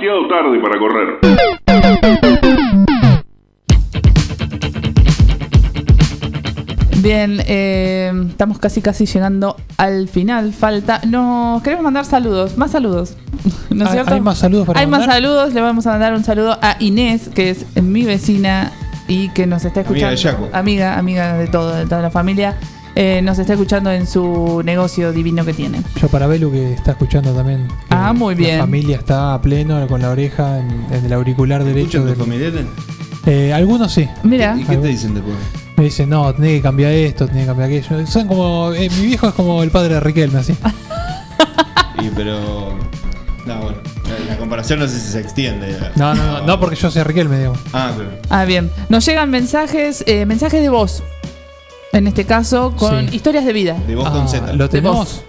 [0.00, 2.28] Demasiado tarde para correr.
[6.98, 10.52] Bien, eh, estamos casi casi llegando al final.
[10.52, 11.00] Falta.
[11.06, 13.16] No, queremos mandar saludos, más saludos.
[13.70, 14.14] ¿No es ¿Hay- cierto?
[14.14, 15.54] hay más saludos para Hay más saludos.
[15.54, 18.72] Le vamos a mandar un saludo a Inés, que es mi vecina
[19.06, 20.40] y que nos está Amiga escuchando.
[20.40, 20.56] de Yaco.
[20.56, 22.56] Amiga, amiga de todo, de toda la familia.
[23.00, 25.82] Eh, nos está escuchando en su negocio divino que tiene.
[26.02, 27.68] Yo para Belu que está escuchando también.
[27.90, 28.56] Ah, muy bien.
[28.58, 31.98] La familia está a pleno con la oreja en, en el auricular derecho.
[31.98, 32.66] ¿Escuchan familiares?
[33.24, 34.08] Eh, algunos sí.
[34.24, 34.56] Mira.
[34.58, 35.36] ¿Y qué te dicen después?
[35.76, 38.04] Me dicen, no, tenés que cambiar esto, tenés que cambiar aquello.
[38.08, 38.72] Son como.
[38.72, 40.56] eh, mi viejo es como el padre de Riquelme, así.
[42.02, 42.76] Y pero.
[43.46, 43.78] No, bueno.
[44.26, 45.76] La, la comparación no sé si se extiende.
[45.94, 47.52] No, no, no, no porque yo soy Riquelme, digo.
[47.72, 48.10] Ah, claro.
[48.28, 48.70] Ah, bien.
[48.88, 51.02] Nos llegan mensajes, eh, mensajes de voz.
[51.98, 53.16] En este caso, con Sí.
[53.16, 53.76] historias de vida.
[53.88, 54.52] De voz Ah, con Z.
[54.52, 55.22] ¿Lo tenemos?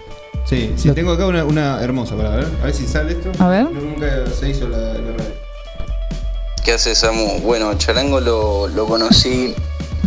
[0.48, 2.46] Sí, sí, tengo acá una, una hermosa para ver.
[2.62, 3.30] A ver si sale esto.
[3.42, 3.64] A ver.
[3.72, 4.06] Nunca
[4.38, 5.34] se hizo la, la radio.
[6.64, 7.40] ¿Qué hace Samu?
[7.40, 9.52] Bueno, Charango lo, lo conocí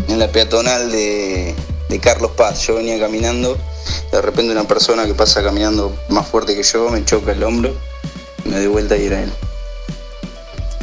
[0.07, 1.53] en la peatonal de,
[1.89, 2.65] de Carlos Paz.
[2.65, 3.57] Yo venía caminando,
[4.13, 7.73] de repente una persona que pasa caminando más fuerte que yo me choca el hombro,
[8.45, 9.31] me doy vuelta y era él.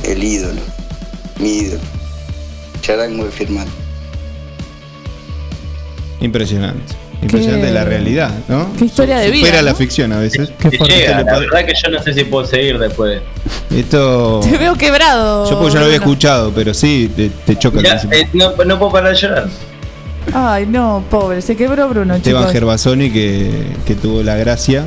[0.02, 0.60] El ídolo,
[1.38, 1.80] mi ídolo.
[2.82, 3.66] Charango de firmar.
[6.20, 6.94] Impresionante.
[7.22, 8.68] Impresionante la realidad, ¿no?
[8.78, 9.76] Qué historia de vida, Supera la ¿no?
[9.76, 10.50] ficción a veces.
[10.58, 13.20] Que llega, la verdad que yo no sé si puedo seguir después.
[13.70, 14.40] Esto.
[14.42, 15.48] Te veo quebrado.
[15.50, 18.78] Yo porque ya lo había escuchado, pero sí, te, te choca Ya, eh, no, no
[18.78, 19.48] puedo parar de llorar.
[20.32, 21.42] Ay, no, pobre.
[21.42, 22.52] Se quebró Bruno, Esteban chicos.
[22.52, 23.50] Gervasoni que,
[23.84, 24.84] que tuvo la gracia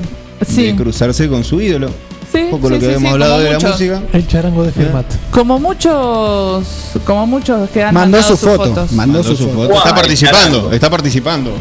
[0.47, 0.65] Sí.
[0.67, 1.89] de cruzarse con su ídolo.
[2.33, 2.47] Sí.
[2.51, 3.71] Poco sí, lo que sí, habíamos sí, hablado como de la muchos.
[3.71, 4.01] música.
[4.11, 5.05] El charango de Firmat.
[5.31, 6.67] Como muchos,
[7.05, 8.65] como muchos que han Mandó mandado su sus foto.
[8.69, 8.91] fotos.
[8.91, 9.73] Mandó su foto.
[9.73, 11.51] Está participando, está participando.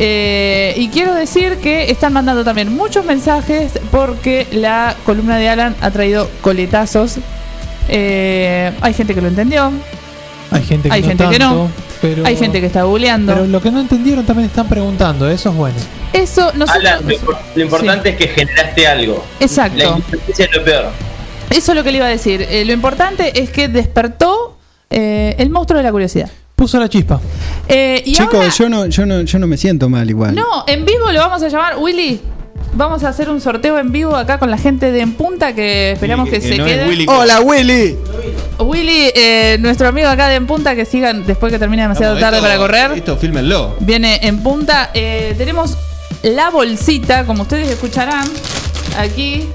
[0.00, 5.74] Eh, y quiero decir que están mandando también muchos mensajes porque la columna de Alan
[5.80, 7.16] ha traído coletazos.
[7.88, 9.72] Eh, hay gente que lo entendió,
[10.50, 11.68] Hay gente que hay no gente que no, tanto,
[12.00, 13.32] pero- hay gente que está googleando.
[13.34, 15.76] Pero lo que no entendieron también están preguntando, eso es bueno.
[16.12, 19.24] Eso nosotros, Alan, lo, impor- lo importante es que generaste algo.
[19.40, 19.78] Exacto.
[19.78, 20.84] La injusticia es lo peor.
[21.50, 22.42] eso es lo que le iba a decir.
[22.48, 24.56] Eh, lo importante es que despertó
[24.90, 26.30] eh, el monstruo de la curiosidad.
[26.56, 27.20] Puso la chispa.
[27.68, 30.34] Eh, y Chicos, ahora- yo no, yo no, yo no me siento mal igual.
[30.34, 32.20] No, en vivo lo vamos a llamar Willy.
[32.78, 35.90] Vamos a hacer un sorteo en vivo acá con la gente de En Punta que
[35.90, 37.06] esperamos que, se quede.
[37.08, 37.96] Hola Willy.
[38.60, 42.20] Willy, eh, nuestro amigo acá de En Punta, que sigan después que termine demasiado Vamos,
[42.20, 42.92] tarde esto- para correr.
[42.96, 43.74] Esto, fílmenlo.
[43.80, 44.90] Viene En Punta.
[44.94, 45.76] Eh, tenemos
[46.22, 48.28] la bolsita, como ustedes escucharán,
[48.96, 49.48] aquí.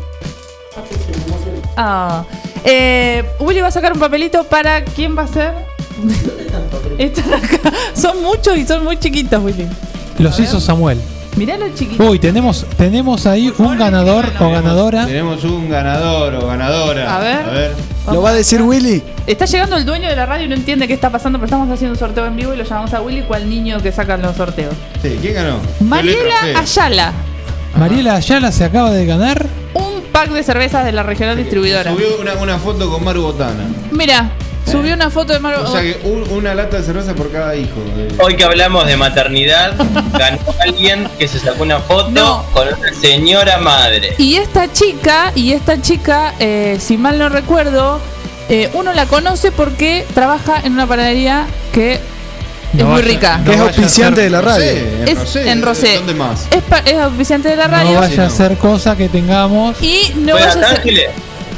[1.77, 2.25] Ah.
[2.65, 5.53] Eh, Willy va a sacar un papelito para quién va a ser.
[6.97, 7.71] Están acá.
[7.93, 9.65] Son muchos y son muy chiquitos, Willy.
[10.19, 10.99] Los hizo Samuel.
[11.35, 12.07] Mirá los chiquitos.
[12.07, 15.05] Uy, tenemos, tenemos ahí un ganador o ganadora.
[15.05, 17.15] Tenemos un ganador o ganadora.
[17.15, 17.72] A ver.
[18.11, 19.01] ¿Lo va a decir Willy?
[19.26, 21.69] Está llegando el dueño de la radio y no entiende qué está pasando, pero estamos
[21.69, 24.35] haciendo un sorteo en vivo y lo llamamos a Willy, cual niño que sacan los
[24.35, 24.76] sorteos.
[25.01, 25.57] Sí, ¿quién ganó?
[25.80, 27.14] Mariela Ayala,
[27.80, 29.47] Mariela Ayala se acaba de ganar.
[29.73, 31.91] un pack de cervezas de la regional distribuidora.
[31.93, 33.64] Subió una, una foto con Maru Botana.
[33.91, 34.31] Mira,
[34.69, 35.64] subió una foto de Mario.
[35.64, 37.81] O sea que un- una lata de cerveza por cada hijo.
[37.95, 39.73] de- Hoy que hablamos de maternidad,
[40.18, 42.45] ganó alguien que se sacó una foto No.
[42.53, 44.15] con una señora madre.
[44.18, 47.99] Y esta chica, y esta chica, eh, si mal no recuerdo,
[48.49, 51.99] eh, uno la conoce porque trabaja en una panadería que es
[52.73, 53.38] No muy vaya- rica.
[53.38, 54.65] no Que es vaya a auspiciante ser- de la radio.
[54.72, 55.95] en Es Rosé, en Rosé.
[55.98, 56.48] ¿Dónde más?
[56.49, 57.91] Es, pa- es auspiciante de la radio.
[57.94, 59.81] No vaya a ser cosa que tengamos.
[59.81, 60.77] Y no ¿Fue vaya a a ser.
[60.80, 61.10] Ángeles?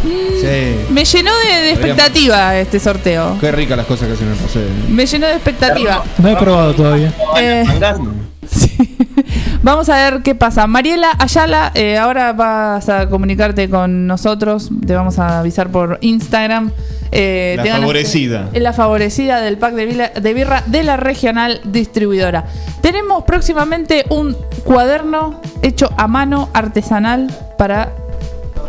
[0.05, 0.75] Sí.
[0.93, 3.37] Me llenó de, de expectativa este sorteo.
[3.39, 4.59] Qué ricas las cosas que hacen en Rosé.
[4.89, 6.03] Me llenó de expectativa.
[6.17, 7.11] No he probado todavía.
[7.39, 7.63] Eh,
[9.63, 10.67] Vamos a ver qué pasa.
[10.67, 14.69] Mariela Ayala, eh, ahora vas a comunicarte con nosotros.
[14.85, 16.71] Te vamos a avisar por Instagram.
[17.11, 18.49] Eh, La favorecida.
[18.53, 22.45] Es la favorecida del pack de, vila- de birra de la regional distribuidora.
[22.81, 27.27] Tenemos próximamente un cuaderno hecho a mano artesanal
[27.57, 27.93] para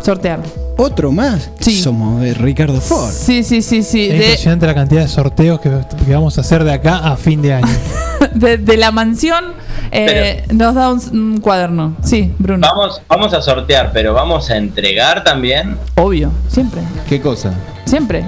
[0.02, 0.40] sortear.
[0.78, 1.50] ¿Otro más?
[1.60, 1.80] Sí.
[1.80, 3.10] Somos Ricardo Ford.
[3.10, 4.04] Sí, sí, sí, sí.
[4.06, 5.70] Es De, impresionante la cantidad de sorteos que,
[6.04, 7.66] que vamos a hacer de acá a fin de año.
[8.34, 9.54] de- de la mansión
[9.90, 11.96] eh, nos da un, un cuaderno.
[12.02, 12.66] Sí, Bruno.
[12.68, 16.82] Vamos, vamos a sortear, pero vamos a entregar también Obvio, siempre.
[17.08, 17.54] ¿Qué cosa?
[17.86, 18.24] Siempre.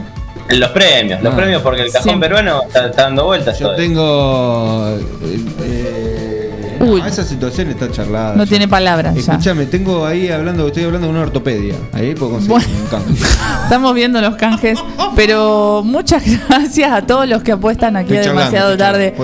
[0.48, 1.22] los premios.
[1.22, 1.36] Los Ah.
[1.36, 2.28] premios porque el cajón Siempre.
[2.30, 3.58] peruano está, está dando vueltas.
[3.58, 3.86] Yo todavía.
[3.86, 4.88] tengo.
[4.96, 6.37] eh, eh,
[6.80, 7.00] Uy.
[7.00, 8.34] no, esa situación está charlada.
[8.36, 8.50] No ya.
[8.50, 9.16] tiene palabras.
[9.16, 11.74] Escúchame, tengo ahí hablando, estoy hablando con una ortopedia.
[11.92, 12.68] Ahí puedo conseguir Bueno.
[12.82, 13.26] un cambio.
[13.64, 14.78] Estamos viendo los canjes,
[15.16, 19.14] pero muchas gracias a todos los que apuestan aquí Estoy a charlando, demasiado tarde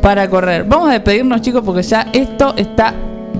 [0.00, 0.64] para correr.
[0.64, 2.94] Vamos a despedirnos, chicos, porque ya esto está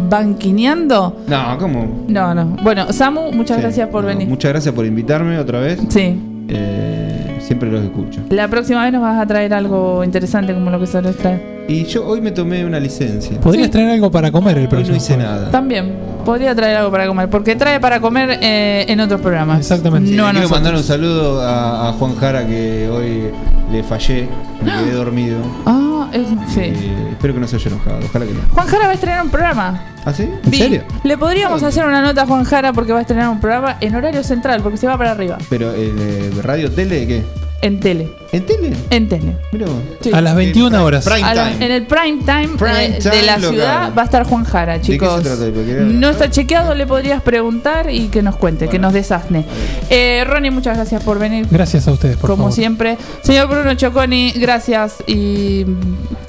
[0.08, 1.22] banquineando.
[1.26, 2.04] No, ¿cómo?
[2.08, 2.44] No, no.
[2.62, 4.28] Bueno, Samu, muchas Sí, gracias por no, venir.
[4.28, 5.80] Muchas gracias por invitarme otra vez.
[5.88, 6.16] Sí.
[6.54, 8.20] Eh, siempre los escucho.
[8.30, 11.52] La próxima vez nos vas a traer algo interesante como lo que sueles traer.
[11.68, 13.38] Y yo hoy me tomé una licencia.
[13.40, 14.96] Podrías traer algo para comer el Hoy no próximo.
[14.96, 15.50] hice nada.
[15.50, 15.92] También
[16.24, 19.58] podría traer algo para comer, porque trae para comer eh, en otros programas.
[19.58, 20.10] Exactamente.
[20.10, 20.50] No a Le quiero nosotros.
[20.60, 23.30] mandar un saludo a, a Juan Jara que hoy
[23.72, 24.28] le fallé,
[24.64, 25.38] me quedé dormido.
[25.64, 26.60] Ah, es- sí.
[26.60, 28.40] Eh, espero que no se haya enojado, ojalá que no.
[28.50, 29.80] Juan Jara va a estrenar un programa.
[30.04, 30.24] ¿Ah, sí?
[30.44, 30.58] ¿En Vi.
[30.58, 30.82] serio?
[31.04, 33.94] Le podríamos hacer una nota a Juan Jara porque va a estrenar un programa en
[33.94, 35.38] horario central, porque se va para arriba.
[35.48, 37.24] Pero, eh, ¿radio, tele, qué?
[37.62, 38.10] En tele.
[38.32, 38.72] ¿En tele?
[38.90, 39.36] En tele.
[39.52, 39.76] Mira vos.
[40.00, 40.10] Sí.
[40.12, 41.04] A las 21 horas.
[41.04, 41.64] Prime A la- time.
[41.66, 43.50] en el prime time, Prime eh, time de la local.
[43.50, 45.22] ciudad va a estar Juan Jara, qué se chicos.
[45.22, 45.44] trata?
[45.54, 49.44] Porque era- No está chequeado, le podrías preguntar y que nos cuente, que nos desasne.
[49.90, 51.46] Eh, Ronnie, muchas gracias por venir.
[51.50, 52.52] Gracias a ustedes, por Como favor.
[52.52, 52.98] siempre.
[53.22, 55.64] Señor Bruno Choconi, gracias y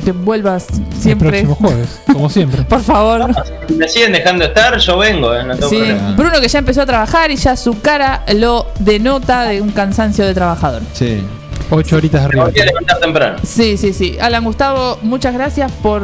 [0.05, 1.30] que vuelvas El siempre.
[1.30, 2.64] próximo jueves, como siempre.
[2.69, 3.31] Por favor.
[3.68, 6.11] Si me siguen dejando estar, yo vengo, eh, no tengo Sí, problema.
[6.15, 10.26] Bruno que ya empezó a trabajar y ya su cara lo denota de un cansancio
[10.26, 10.81] de trabajador.
[10.93, 11.23] Sí.
[11.69, 12.45] Ocho horitas arriba.
[12.49, 13.38] voy a levantar temprano.
[13.44, 14.18] Sí, sí, sí.
[14.22, 16.03] Alan Gustavo, muchas gracias por,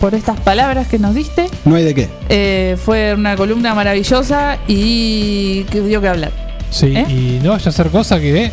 [0.00, 1.46] por estas palabras que nos diste.
[1.64, 2.08] No hay de qué.
[2.28, 6.32] Eh, fue una columna maravillosa y que dio que hablar.
[6.70, 7.04] Sí, ¿Eh?
[7.08, 8.50] y no vaya a ser cosa que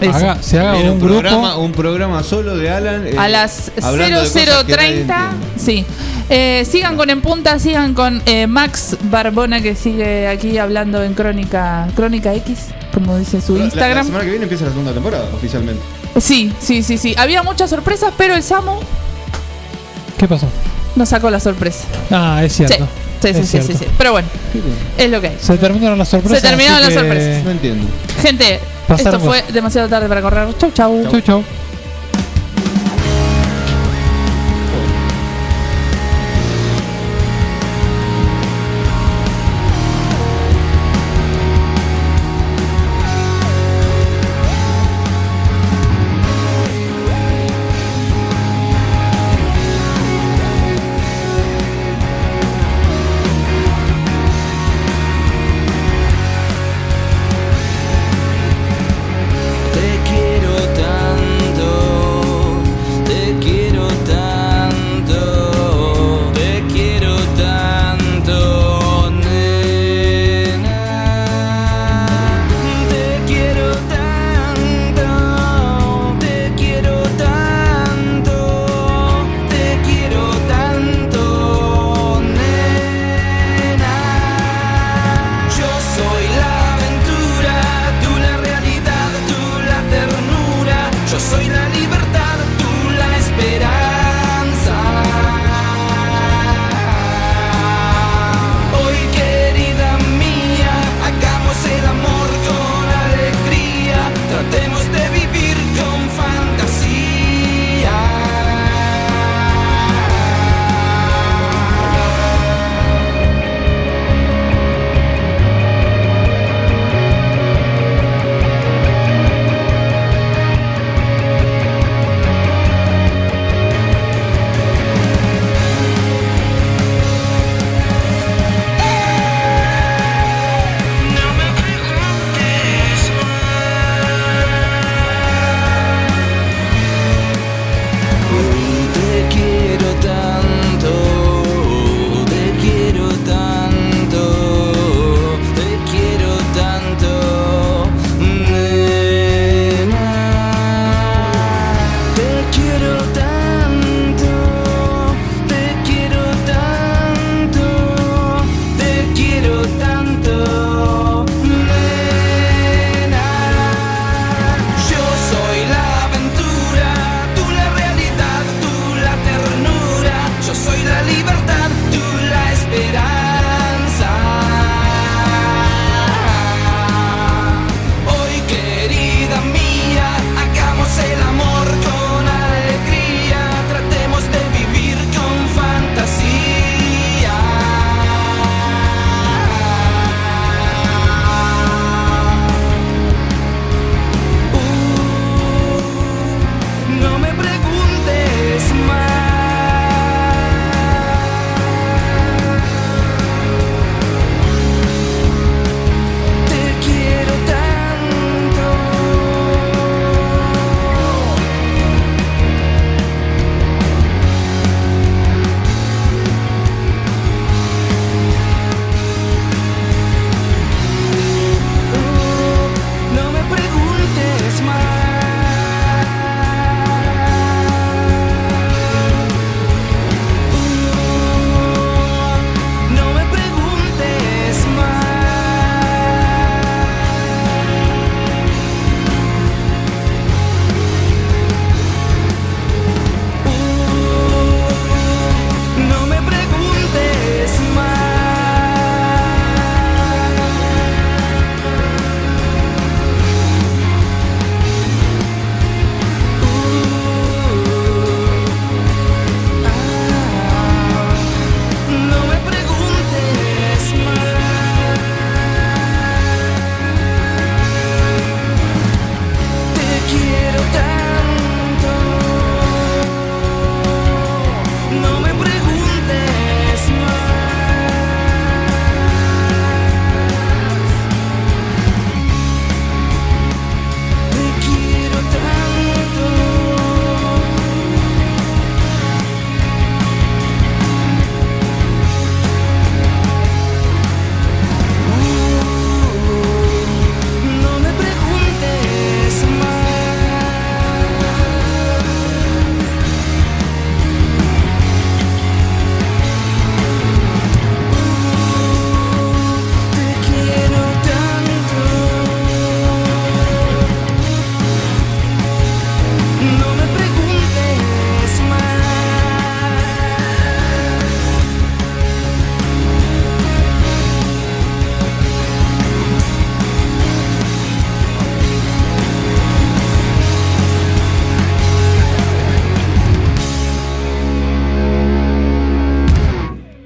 [0.00, 1.62] haga- se haga un, programa, grupo.
[1.64, 3.06] un programa solo de Alan.
[3.06, 4.64] eh, A las hablando de cosas que nadie
[5.04, 5.46] 0030, entiende.
[5.58, 5.86] sí.
[6.28, 11.14] Eh, sigan con En Punta, sigan con eh, Max Barbona que sigue aquí hablando en
[11.14, 14.06] Crónica Crónica X, como dice su La- La, Instagram.
[14.06, 15.82] semana que viene empieza la segunda temporada, oficialmente.
[16.20, 17.14] Sí, sí, sí, sí.
[17.18, 18.78] Había muchas sorpresas, pero el Samu
[20.18, 20.46] ¿Qué pasó?
[20.94, 21.84] nos sacó la sorpresa.
[22.10, 22.76] Ah, es cierto.
[23.22, 23.32] Sí.
[23.34, 23.84] Sí, sí, sí, sí.
[23.96, 24.26] Pero bueno,
[24.98, 25.36] es lo que hay.
[25.40, 26.40] Se terminaron las sorpresas.
[26.40, 27.44] Se terminaron las que- sorpresas.
[27.44, 27.86] No entiendo.
[28.20, 28.58] Gente,
[28.88, 30.48] Pasaron esto fue demasiado tarde para correr.
[30.58, 31.02] Chau, chau.
[31.10, 31.44] Chau, chau.